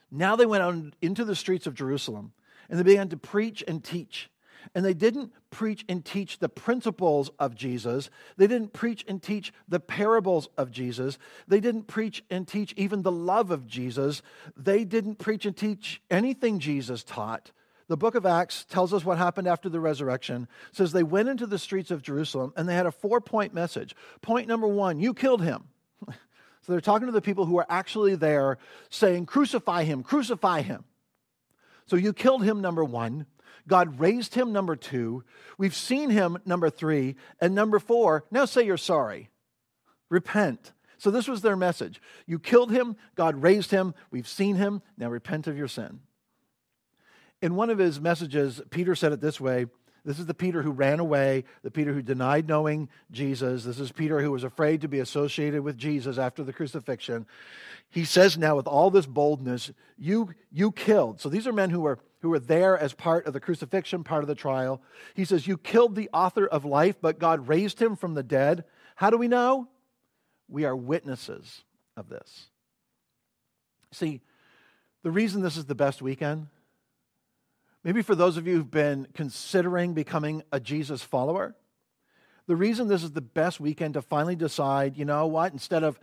now 0.10 0.36
they 0.36 0.48
went 0.48 0.64
out 0.64 0.76
into 1.00 1.24
the 1.24 1.36
streets 1.36 1.68
of 1.68 1.76
Jerusalem 1.76 2.34
and 2.70 2.80
they 2.80 2.84
began 2.84 3.10
to 3.10 3.18
preach 3.18 3.64
and 3.68 3.84
teach. 3.84 4.32
And 4.76 4.86
they 4.86 4.94
didn't 4.94 5.32
preach 5.50 5.86
and 5.88 6.04
teach 6.04 6.40
the 6.40 6.50
principles 6.50 7.30
of 7.40 7.56
Jesus. 7.56 8.10
They 8.38 8.48
didn't 8.48 8.74
preach 8.74 9.06
and 9.08 9.22
teach 9.22 9.54
the 9.68 9.80
parables 9.80 10.50
of 10.58 10.72
Jesus. 10.72 11.18
They 11.48 11.60
didn't 11.60 11.88
preach 11.88 12.24
and 12.30 12.48
teach 12.48 12.74
even 12.78 13.02
the 13.02 13.12
love 13.12 13.52
of 13.52 13.68
Jesus. 13.68 14.22
They 14.56 14.84
didn't 14.84 15.16
preach 15.16 15.46
and 15.46 15.56
teach 15.56 16.02
anything 16.10 16.60
Jesus 16.60 17.04
taught. 17.04 17.52
The 17.88 17.98
book 17.98 18.16
of 18.16 18.26
Acts 18.26 18.66
tells 18.66 18.94
us 18.94 19.06
what 19.06 19.18
happened 19.18 19.48
after 19.48 19.70
the 19.70 19.80
resurrection. 19.80 20.48
It 20.70 20.76
says 20.76 20.92
they 20.92 21.04
went 21.04 21.30
into 21.30 21.46
the 21.46 21.58
streets 21.58 21.90
of 21.90 22.02
Jerusalem 22.02 22.52
and 22.58 22.68
they 22.68 22.76
had 22.76 22.86
a 22.86 22.92
four 22.92 23.22
point 23.22 23.54
message. 23.54 23.96
Point 24.22 24.48
number 24.48 24.68
one, 24.68 25.00
you 25.00 25.14
killed 25.14 25.42
him. 25.42 25.70
so 26.08 26.14
they're 26.68 26.82
talking 26.82 27.08
to 27.08 27.14
the 27.14 27.22
people 27.22 27.46
who 27.46 27.58
are 27.58 27.66
actually 27.70 28.16
there 28.16 28.58
saying, 28.90 29.26
Crucify 29.26 29.84
him, 29.84 30.04
crucify 30.04 30.62
him. 30.62 30.84
So 31.86 31.96
you 31.96 32.12
killed 32.12 32.44
him, 32.44 32.62
number 32.62 32.84
one. 32.84 33.26
God 33.68 34.00
raised 34.00 34.36
him, 34.36 34.54
number 34.54 34.76
two. 34.76 35.24
We've 35.58 35.76
seen 35.76 36.10
him, 36.10 36.38
number 36.46 36.70
three. 36.70 37.16
And 37.40 37.54
number 37.54 37.80
four, 37.80 38.26
now 38.32 38.46
say 38.46 38.64
you're 38.66 38.78
sorry. 38.78 39.30
Repent. 40.10 40.72
So 40.98 41.12
this 41.12 41.28
was 41.28 41.42
their 41.42 41.56
message. 41.56 42.02
You 42.26 42.40
killed 42.40 42.72
him, 42.72 42.96
God 43.16 43.42
raised 43.42 43.72
him, 43.72 43.94
we've 44.10 44.28
seen 44.28 44.56
him, 44.56 44.82
now 44.98 45.10
repent 45.10 45.48
of 45.48 45.58
your 45.58 45.68
sin. 45.68 46.00
In 47.42 47.56
one 47.56 47.70
of 47.70 47.78
his 47.78 48.02
messages, 48.02 48.62
Peter 48.72 48.96
said 48.96 49.12
it 49.12 49.22
this 49.22 49.40
way 49.40 49.68
this 50.08 50.20
is 50.20 50.26
the 50.26 50.34
Peter 50.34 50.62
who 50.64 50.72
ran 50.72 51.02
away, 51.02 51.44
the 51.64 51.70
Peter 51.70 51.92
who 51.92 52.02
denied 52.02 52.48
knowing 52.48 52.88
Jesus. 53.12 53.66
This 53.66 53.78
is 53.78 53.92
Peter 53.92 54.22
who 54.22 54.32
was 54.32 54.46
afraid 54.46 54.80
to 54.80 54.88
be 54.88 55.00
associated 55.00 55.64
with 55.64 55.78
Jesus 55.78 56.18
after 56.18 56.46
the 56.46 56.54
crucifixion. 56.54 57.26
He 57.90 58.06
says 58.06 58.38
now 58.38 58.56
with 58.56 58.68
all 58.68 58.90
this 58.90 59.06
boldness, 59.06 59.70
you, 59.98 60.34
you 60.50 60.72
killed. 60.72 61.20
So 61.20 61.28
these 61.28 61.46
are 61.46 61.52
men 61.52 61.72
who 61.72 61.82
were, 61.82 62.00
who 62.22 62.30
were 62.30 62.40
there 62.40 62.78
as 62.78 62.94
part 62.94 63.26
of 63.26 63.34
the 63.34 63.42
crucifixion, 63.42 64.06
part 64.06 64.24
of 64.24 64.30
the 64.30 64.36
trial. 64.36 64.82
He 65.14 65.26
says, 65.26 65.46
You 65.46 65.58
killed 65.58 65.96
the 65.96 66.10
author 66.14 66.48
of 66.48 66.64
life, 66.64 66.96
but 67.02 67.20
God 67.20 67.50
raised 67.50 67.82
him 67.82 67.98
from 67.98 68.14
the 68.14 68.24
dead. 68.24 68.64
How 68.96 69.10
do 69.10 69.18
we 69.18 69.28
know? 69.28 69.68
We 70.48 70.64
are 70.64 70.74
witnesses 70.74 71.66
of 71.98 72.08
this. 72.08 72.46
See, 73.92 74.22
the 75.04 75.12
reason 75.12 75.42
this 75.42 75.58
is 75.58 75.66
the 75.66 75.76
best 75.76 76.02
weekend 76.02 76.48
Maybe 77.84 78.02
for 78.02 78.16
those 78.16 78.38
of 78.38 78.48
you 78.48 78.56
who've 78.56 78.72
been 78.72 79.08
considering 79.14 79.94
becoming 79.94 80.44
a 80.52 80.60
Jesus 80.60 81.02
follower, 81.02 81.56
the 82.48 82.56
reason 82.56 82.88
this 82.88 83.04
is 83.04 83.12
the 83.12 83.22
best 83.22 83.60
weekend 83.60 83.94
to 83.96 84.02
finally 84.02 84.36
decide, 84.36 84.98
you 84.98 85.06
know 85.06 85.28
what, 85.28 85.54
instead 85.54 85.84
of 85.84 86.00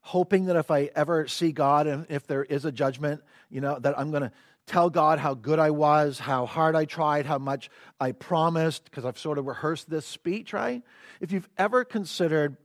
hoping 0.00 0.46
that 0.46 0.56
if 0.56 0.70
I 0.70 0.90
ever 0.94 1.26
see 1.26 1.52
God 1.52 1.86
and 1.86 2.06
if 2.08 2.26
there 2.26 2.44
is 2.44 2.64
a 2.64 2.72
judgment, 2.72 3.22
you 3.50 3.60
know, 3.60 3.78
that 3.78 3.98
I'm 3.98 4.10
going 4.10 4.22
to 4.22 4.32
tell 4.66 4.90
God 4.90 5.18
how 5.18 5.34
good 5.34 5.58
I 5.58 5.70
was, 5.70 6.18
how 6.18 6.46
hard 6.46 6.76
I 6.76 6.84
tried, 6.84 7.26
how 7.26 7.38
much 7.38 7.70
I 7.98 8.12
promised, 8.12 8.84
because 8.84 9.04
I've 9.04 9.18
sort 9.18 9.38
of 9.38 9.46
rehearsed 9.46 9.90
this 9.90 10.06
speech, 10.06 10.52
right? 10.52 10.82
If 11.20 11.32
you've 11.32 11.48
ever 11.56 11.84
considered 11.84 12.56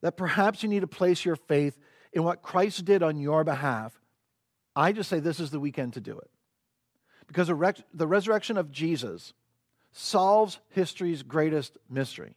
that 0.00 0.16
perhaps 0.16 0.62
you 0.62 0.68
need 0.68 0.80
to 0.80 0.86
place 0.86 1.24
your 1.24 1.36
faith 1.36 1.78
in 2.12 2.24
what 2.24 2.42
Christ 2.42 2.84
did 2.84 3.02
on 3.02 3.18
your 3.18 3.44
behalf, 3.44 3.98
I 4.74 4.92
just 4.92 5.08
say 5.08 5.20
this 5.20 5.40
is 5.40 5.50
the 5.50 5.60
weekend 5.60 5.94
to 5.94 6.00
do 6.00 6.18
it. 6.18 6.30
Because 7.26 7.48
the 7.48 8.06
resurrection 8.06 8.56
of 8.56 8.70
Jesus 8.70 9.32
solves 9.92 10.58
history's 10.70 11.22
greatest 11.22 11.76
mystery, 11.90 12.36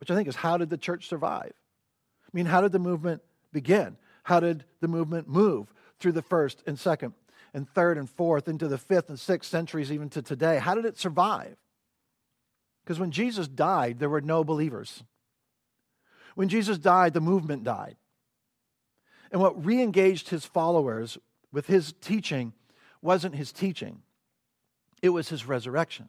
which 0.00 0.10
I 0.10 0.14
think 0.14 0.28
is 0.28 0.36
how 0.36 0.56
did 0.58 0.70
the 0.70 0.76
church 0.76 1.08
survive? 1.08 1.52
I 1.52 2.30
mean, 2.32 2.46
how 2.46 2.60
did 2.60 2.72
the 2.72 2.78
movement 2.78 3.22
begin? 3.52 3.96
How 4.24 4.40
did 4.40 4.64
the 4.80 4.88
movement 4.88 5.28
move 5.28 5.72
through 6.00 6.12
the 6.12 6.22
first 6.22 6.62
and 6.66 6.78
second 6.78 7.14
and 7.54 7.68
third 7.68 7.96
and 7.96 8.10
fourth 8.10 8.48
into 8.48 8.66
the 8.68 8.78
fifth 8.78 9.08
and 9.08 9.18
sixth 9.18 9.50
centuries, 9.50 9.92
even 9.92 10.10
to 10.10 10.22
today? 10.22 10.58
How 10.58 10.74
did 10.74 10.84
it 10.84 10.98
survive? 10.98 11.56
Because 12.84 12.98
when 12.98 13.12
Jesus 13.12 13.48
died, 13.48 13.98
there 13.98 14.10
were 14.10 14.20
no 14.20 14.44
believers. 14.44 15.04
When 16.34 16.48
Jesus 16.48 16.76
died, 16.76 17.14
the 17.14 17.20
movement 17.20 17.64
died. 17.64 17.96
And 19.30 19.40
what 19.40 19.64
re 19.64 19.80
engaged 19.80 20.28
his 20.28 20.44
followers 20.44 21.16
with 21.52 21.66
his 21.66 21.94
teaching 22.00 22.52
wasn't 23.04 23.34
his 23.36 23.52
teaching, 23.52 24.00
it 25.02 25.10
was 25.10 25.28
his 25.28 25.46
resurrection. 25.46 26.08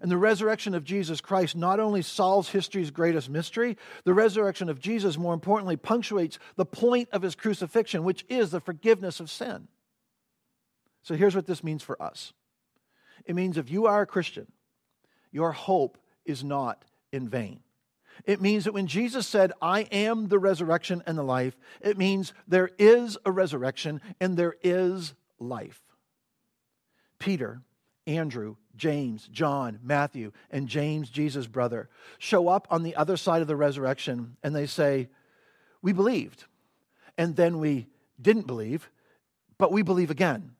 And 0.00 0.10
the 0.10 0.16
resurrection 0.16 0.74
of 0.74 0.84
Jesus 0.84 1.20
Christ 1.20 1.56
not 1.56 1.80
only 1.80 2.02
solves 2.02 2.48
history's 2.48 2.90
greatest 2.90 3.28
mystery, 3.28 3.76
the 4.04 4.14
resurrection 4.14 4.68
of 4.68 4.80
Jesus, 4.80 5.18
more 5.18 5.34
importantly, 5.34 5.76
punctuates 5.76 6.38
the 6.56 6.64
point 6.64 7.08
of 7.12 7.22
his 7.22 7.34
crucifixion, 7.34 8.04
which 8.04 8.24
is 8.28 8.50
the 8.50 8.60
forgiveness 8.60 9.18
of 9.18 9.28
sin. 9.28 9.66
So 11.02 11.14
here's 11.14 11.34
what 11.34 11.46
this 11.46 11.64
means 11.64 11.82
for 11.82 12.00
us 12.00 12.32
it 13.26 13.34
means 13.34 13.58
if 13.58 13.70
you 13.70 13.86
are 13.86 14.02
a 14.02 14.06
Christian, 14.06 14.46
your 15.30 15.52
hope 15.52 15.98
is 16.24 16.44
not 16.44 16.84
in 17.12 17.28
vain. 17.28 17.60
It 18.24 18.40
means 18.40 18.64
that 18.64 18.74
when 18.74 18.86
Jesus 18.86 19.26
said, 19.26 19.52
I 19.60 19.82
am 19.82 20.28
the 20.28 20.38
resurrection 20.38 21.02
and 21.06 21.18
the 21.18 21.22
life, 21.22 21.56
it 21.80 21.98
means 21.98 22.32
there 22.46 22.70
is 22.78 23.18
a 23.24 23.30
resurrection 23.30 24.00
and 24.20 24.36
there 24.36 24.54
is 24.62 25.14
life. 25.38 25.82
Peter, 27.18 27.62
Andrew, 28.06 28.56
James, 28.76 29.28
John, 29.28 29.78
Matthew, 29.82 30.32
and 30.50 30.68
James, 30.68 31.10
Jesus' 31.10 31.46
brother, 31.46 31.88
show 32.18 32.48
up 32.48 32.66
on 32.70 32.82
the 32.82 32.96
other 32.96 33.16
side 33.16 33.42
of 33.42 33.48
the 33.48 33.56
resurrection 33.56 34.36
and 34.42 34.54
they 34.54 34.66
say, 34.66 35.08
We 35.82 35.92
believed. 35.92 36.44
And 37.16 37.34
then 37.34 37.58
we 37.58 37.88
didn't 38.20 38.46
believe, 38.46 38.88
but 39.58 39.72
we 39.72 39.82
believe 39.82 40.10
again. 40.10 40.52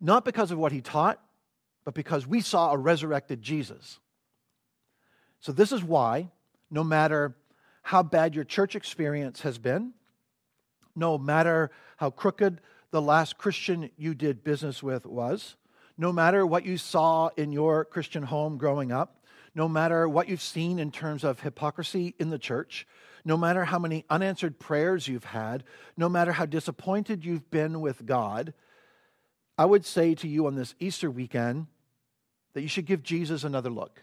Not 0.00 0.24
because 0.24 0.50
of 0.50 0.58
what 0.58 0.72
he 0.72 0.80
taught, 0.80 1.20
but 1.84 1.94
because 1.94 2.26
we 2.26 2.40
saw 2.40 2.72
a 2.72 2.78
resurrected 2.78 3.42
Jesus. 3.42 3.98
So, 5.40 5.52
this 5.52 5.72
is 5.72 5.82
why, 5.82 6.30
no 6.70 6.82
matter 6.84 7.36
how 7.82 8.02
bad 8.02 8.34
your 8.34 8.44
church 8.44 8.74
experience 8.74 9.42
has 9.42 9.58
been, 9.58 9.92
no 10.96 11.18
matter 11.18 11.70
how 11.98 12.10
crooked 12.10 12.60
the 12.90 13.02
last 13.02 13.36
Christian 13.36 13.90
you 13.96 14.14
did 14.14 14.44
business 14.44 14.82
with 14.82 15.04
was, 15.04 15.56
no 15.96 16.12
matter 16.12 16.44
what 16.46 16.64
you 16.64 16.76
saw 16.76 17.28
in 17.36 17.52
your 17.52 17.84
Christian 17.84 18.22
home 18.22 18.58
growing 18.58 18.92
up, 18.92 19.24
no 19.54 19.68
matter 19.68 20.08
what 20.08 20.28
you've 20.28 20.42
seen 20.42 20.78
in 20.78 20.90
terms 20.90 21.22
of 21.22 21.40
hypocrisy 21.40 22.14
in 22.18 22.30
the 22.30 22.38
church, 22.38 22.86
no 23.24 23.36
matter 23.36 23.64
how 23.64 23.78
many 23.78 24.04
unanswered 24.10 24.58
prayers 24.58 25.06
you've 25.06 25.24
had, 25.24 25.64
no 25.96 26.08
matter 26.08 26.32
how 26.32 26.44
disappointed 26.44 27.24
you've 27.24 27.50
been 27.50 27.80
with 27.80 28.04
God, 28.04 28.52
I 29.56 29.64
would 29.64 29.84
say 29.84 30.14
to 30.16 30.28
you 30.28 30.46
on 30.46 30.56
this 30.56 30.74
Easter 30.80 31.10
weekend 31.10 31.68
that 32.54 32.62
you 32.62 32.68
should 32.68 32.86
give 32.86 33.02
Jesus 33.02 33.44
another 33.44 33.70
look. 33.70 34.02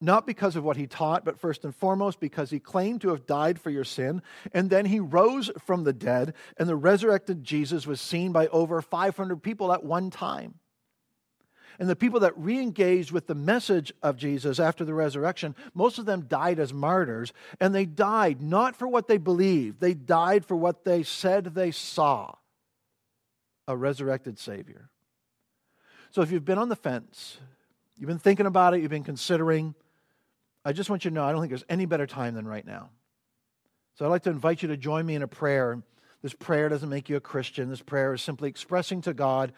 Not 0.00 0.26
because 0.26 0.56
of 0.56 0.64
what 0.64 0.76
he 0.76 0.86
taught, 0.86 1.24
but 1.24 1.40
first 1.40 1.64
and 1.64 1.74
foremost 1.74 2.20
because 2.20 2.50
he 2.50 2.58
claimed 2.58 3.00
to 3.00 3.08
have 3.08 3.26
died 3.26 3.58
for 3.58 3.70
your 3.70 3.84
sin. 3.84 4.22
And 4.52 4.68
then 4.68 4.84
he 4.84 5.00
rose 5.00 5.50
from 5.64 5.84
the 5.84 5.92
dead, 5.92 6.34
and 6.58 6.68
the 6.68 6.76
resurrected 6.76 7.42
Jesus 7.42 7.86
was 7.86 8.00
seen 8.00 8.32
by 8.32 8.46
over 8.48 8.82
500 8.82 9.42
people 9.42 9.72
at 9.72 9.84
one 9.84 10.10
time. 10.10 10.56
And 11.78 11.88
the 11.88 11.96
people 11.96 12.20
that 12.20 12.36
re 12.38 12.58
engaged 12.58 13.10
with 13.12 13.26
the 13.26 13.34
message 13.34 13.92
of 14.02 14.16
Jesus 14.16 14.58
after 14.58 14.84
the 14.84 14.94
resurrection, 14.94 15.54
most 15.74 15.98
of 15.98 16.06
them 16.06 16.22
died 16.22 16.58
as 16.58 16.72
martyrs. 16.72 17.32
And 17.60 17.74
they 17.74 17.84
died 17.84 18.40
not 18.40 18.76
for 18.76 18.88
what 18.88 19.08
they 19.08 19.18
believed, 19.18 19.80
they 19.80 19.94
died 19.94 20.44
for 20.44 20.56
what 20.56 20.84
they 20.84 21.02
said 21.02 21.54
they 21.54 21.70
saw 21.70 22.34
a 23.68 23.76
resurrected 23.76 24.38
Savior. 24.38 24.90
So 26.10 26.22
if 26.22 26.30
you've 26.30 26.44
been 26.44 26.58
on 26.58 26.68
the 26.68 26.76
fence, 26.76 27.38
you've 27.98 28.08
been 28.08 28.18
thinking 28.18 28.46
about 28.46 28.74
it, 28.74 28.80
you've 28.80 28.90
been 28.90 29.04
considering, 29.04 29.74
I 30.66 30.72
just 30.72 30.90
want 30.90 31.04
you 31.04 31.10
to 31.10 31.14
know 31.14 31.24
I 31.24 31.32
don't 31.32 31.40
think 31.40 31.50
there's 31.50 31.64
any 31.68 31.86
better 31.86 32.06
time 32.06 32.34
than 32.34 32.46
right 32.46 32.66
now. 32.66 32.90
So 33.94 34.04
I'd 34.04 34.08
like 34.08 34.24
to 34.24 34.30
invite 34.30 34.62
you 34.62 34.68
to 34.68 34.76
join 34.76 35.06
me 35.06 35.14
in 35.14 35.22
a 35.22 35.28
prayer. 35.28 35.82
This 36.22 36.34
prayer 36.34 36.68
doesn't 36.68 36.88
make 36.88 37.08
you 37.08 37.16
a 37.16 37.20
Christian. 37.20 37.70
This 37.70 37.82
prayer 37.82 38.12
is 38.14 38.22
simply 38.22 38.48
expressing 38.48 39.00
to 39.02 39.14
God 39.14 39.52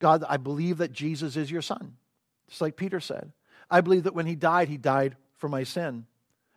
God, 0.00 0.24
I 0.28 0.38
believe 0.38 0.78
that 0.78 0.92
Jesus 0.92 1.36
is 1.36 1.50
your 1.50 1.62
son. 1.62 1.96
Just 2.48 2.60
like 2.60 2.76
Peter 2.76 3.00
said. 3.00 3.32
I 3.70 3.82
believe 3.82 4.04
that 4.04 4.14
when 4.14 4.26
he 4.26 4.34
died, 4.34 4.68
he 4.68 4.78
died 4.78 5.16
for 5.36 5.48
my 5.48 5.62
sin. 5.62 6.06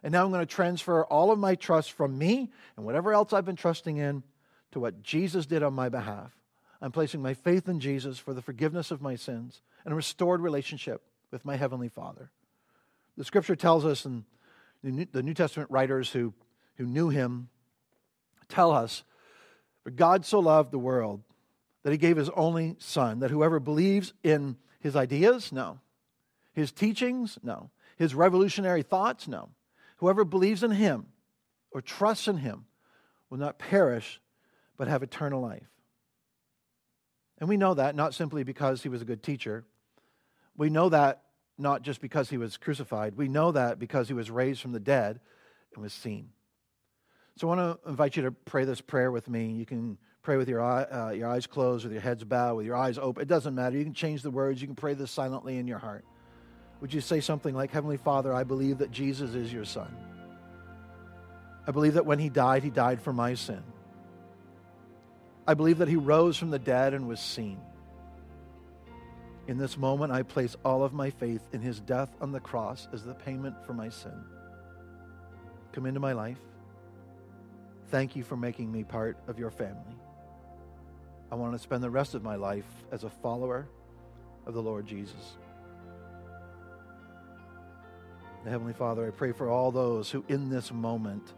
And 0.01 0.11
now 0.11 0.25
I'm 0.25 0.31
going 0.31 0.45
to 0.45 0.45
transfer 0.45 1.03
all 1.05 1.31
of 1.31 1.37
my 1.39 1.55
trust 1.55 1.91
from 1.91 2.17
me 2.17 2.51
and 2.75 2.85
whatever 2.85 3.13
else 3.13 3.31
I've 3.31 3.45
been 3.45 3.55
trusting 3.55 3.97
in 3.97 4.23
to 4.71 4.79
what 4.79 5.03
Jesus 5.03 5.45
did 5.45 5.61
on 5.61 5.73
my 5.73 5.89
behalf. 5.89 6.31
I'm 6.81 6.91
placing 6.91 7.21
my 7.21 7.33
faith 7.33 7.69
in 7.69 7.79
Jesus 7.79 8.17
for 8.17 8.33
the 8.33 8.41
forgiveness 8.41 8.91
of 8.91 9.01
my 9.01 9.15
sins 9.15 9.61
and 9.85 9.93
a 9.93 9.95
restored 9.95 10.41
relationship 10.41 11.01
with 11.31 11.45
my 11.45 11.55
Heavenly 11.55 11.89
Father. 11.89 12.31
The 13.17 13.23
scripture 13.23 13.55
tells 13.55 13.85
us, 13.85 14.05
and 14.05 14.23
the 14.81 15.23
New 15.23 15.33
Testament 15.33 15.71
writers 15.71 16.11
who, 16.11 16.33
who 16.77 16.85
knew 16.85 17.09
him 17.09 17.49
tell 18.47 18.71
us, 18.71 19.03
For 19.83 19.91
God 19.91 20.25
so 20.25 20.39
loved 20.39 20.71
the 20.71 20.79
world 20.79 21.21
that 21.83 21.91
he 21.91 21.97
gave 21.97 22.17
his 22.17 22.29
only 22.29 22.75
son, 22.79 23.19
that 23.19 23.31
whoever 23.31 23.59
believes 23.59 24.13
in 24.23 24.57
his 24.79 24.95
ideas, 24.95 25.51
no. 25.51 25.79
His 26.53 26.71
teachings, 26.71 27.37
no. 27.43 27.69
His 27.97 28.15
revolutionary 28.15 28.83
thoughts, 28.83 29.27
no. 29.27 29.49
Whoever 29.97 30.25
believes 30.25 30.63
in 30.63 30.71
him 30.71 31.07
or 31.71 31.81
trusts 31.81 32.27
in 32.27 32.37
him 32.37 32.65
will 33.29 33.37
not 33.37 33.59
perish, 33.59 34.21
but 34.77 34.87
have 34.87 35.03
eternal 35.03 35.41
life. 35.41 35.69
And 37.39 37.49
we 37.49 37.57
know 37.57 37.73
that 37.73 37.95
not 37.95 38.13
simply 38.13 38.43
because 38.43 38.83
he 38.83 38.89
was 38.89 39.01
a 39.01 39.05
good 39.05 39.23
teacher. 39.23 39.65
We 40.55 40.69
know 40.69 40.89
that 40.89 41.22
not 41.57 41.81
just 41.81 42.01
because 42.01 42.29
he 42.29 42.37
was 42.37 42.57
crucified. 42.57 43.15
We 43.15 43.27
know 43.27 43.51
that 43.51 43.79
because 43.79 44.07
he 44.07 44.13
was 44.13 44.31
raised 44.31 44.61
from 44.61 44.71
the 44.71 44.79
dead 44.79 45.19
and 45.73 45.83
was 45.83 45.93
seen. 45.93 46.29
So 47.37 47.47
I 47.49 47.55
want 47.55 47.81
to 47.83 47.89
invite 47.89 48.15
you 48.15 48.23
to 48.23 48.31
pray 48.31 48.65
this 48.65 48.81
prayer 48.81 49.11
with 49.11 49.27
me. 49.27 49.51
You 49.51 49.65
can 49.65 49.97
pray 50.21 50.37
with 50.37 50.47
your, 50.47 50.61
eye, 50.61 50.83
uh, 50.83 51.09
your 51.11 51.27
eyes 51.27 51.47
closed, 51.47 51.83
with 51.83 51.93
your 51.93 52.01
heads 52.01 52.23
bowed, 52.23 52.55
with 52.55 52.65
your 52.65 52.75
eyes 52.75 52.97
open. 52.97 53.21
It 53.21 53.27
doesn't 53.27 53.55
matter. 53.55 53.77
You 53.77 53.83
can 53.83 53.93
change 53.93 54.21
the 54.21 54.31
words. 54.31 54.61
You 54.61 54.67
can 54.67 54.75
pray 54.75 54.93
this 54.93 55.11
silently 55.11 55.57
in 55.57 55.67
your 55.67 55.79
heart. 55.79 56.05
Would 56.81 56.93
you 56.93 57.01
say 57.01 57.21
something 57.21 57.55
like, 57.55 57.71
Heavenly 57.71 57.97
Father, 57.97 58.33
I 58.33 58.43
believe 58.43 58.79
that 58.79 58.91
Jesus 58.91 59.35
is 59.35 59.51
your 59.51 59.65
Son. 59.65 59.95
I 61.65 61.71
believe 61.71 61.93
that 61.93 62.05
when 62.05 62.19
he 62.19 62.29
died, 62.29 62.63
he 62.63 62.69
died 62.69 63.01
for 63.01 63.13
my 63.13 63.35
sin. 63.35 63.63
I 65.47 65.53
believe 65.53 65.79
that 65.79 65.87
he 65.87 65.95
rose 65.95 66.37
from 66.37 66.51
the 66.51 66.59
dead 66.59 66.93
and 66.93 67.07
was 67.07 67.19
seen. 67.19 67.59
In 69.47 69.57
this 69.57 69.77
moment, 69.77 70.11
I 70.11 70.23
place 70.23 70.55
all 70.63 70.83
of 70.83 70.93
my 70.93 71.09
faith 71.09 71.41
in 71.51 71.61
his 71.61 71.79
death 71.81 72.09
on 72.21 72.31
the 72.31 72.39
cross 72.39 72.87
as 72.93 73.03
the 73.03 73.13
payment 73.13 73.55
for 73.65 73.73
my 73.73 73.89
sin. 73.89 74.23
Come 75.73 75.85
into 75.85 75.99
my 75.99 76.13
life. 76.13 76.39
Thank 77.89 78.15
you 78.15 78.23
for 78.23 78.37
making 78.37 78.71
me 78.71 78.83
part 78.83 79.17
of 79.27 79.37
your 79.37 79.51
family. 79.51 79.95
I 81.31 81.35
want 81.35 81.53
to 81.53 81.59
spend 81.59 81.83
the 81.83 81.89
rest 81.89 82.15
of 82.15 82.23
my 82.23 82.35
life 82.35 82.65
as 82.91 83.03
a 83.03 83.09
follower 83.09 83.67
of 84.45 84.53
the 84.53 84.61
Lord 84.61 84.85
Jesus. 84.85 85.37
Heavenly 88.45 88.73
Father, 88.73 89.07
I 89.07 89.09
pray 89.09 89.31
for 89.31 89.49
all 89.49 89.71
those 89.71 90.11
who 90.11 90.23
in 90.27 90.49
this 90.49 90.71
moment 90.71 91.33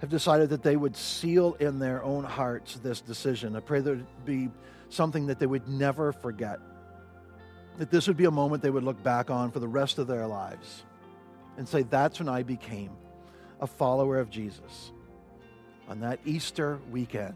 have 0.00 0.08
decided 0.08 0.50
that 0.50 0.62
they 0.62 0.76
would 0.76 0.96
seal 0.96 1.56
in 1.60 1.78
their 1.78 2.02
own 2.02 2.24
hearts 2.24 2.76
this 2.76 3.00
decision. 3.00 3.56
I 3.56 3.60
pray 3.60 3.80
it 3.80 4.24
be 4.24 4.48
something 4.90 5.26
that 5.26 5.38
they 5.38 5.46
would 5.46 5.68
never 5.68 6.12
forget. 6.12 6.60
That 7.78 7.90
this 7.90 8.06
would 8.08 8.16
be 8.16 8.26
a 8.26 8.30
moment 8.30 8.62
they 8.62 8.70
would 8.70 8.84
look 8.84 9.02
back 9.02 9.30
on 9.30 9.50
for 9.50 9.60
the 9.60 9.68
rest 9.68 9.98
of 9.98 10.06
their 10.06 10.26
lives 10.26 10.84
and 11.56 11.66
say, 11.66 11.82
That's 11.82 12.18
when 12.18 12.28
I 12.28 12.42
became 12.42 12.90
a 13.60 13.66
follower 13.66 14.18
of 14.18 14.30
Jesus 14.30 14.92
on 15.88 16.00
that 16.00 16.20
Easter 16.24 16.78
weekend. 16.90 17.34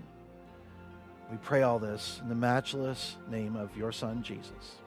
We 1.31 1.39
pray 1.39 1.63
all 1.63 1.79
this 1.79 2.21
in 2.23 2.29
the 2.29 2.35
matchless 2.35 3.17
name 3.31 3.57
of 3.57 3.77
your 3.77 3.93
Son, 3.93 4.23
Jesus. 4.23 4.79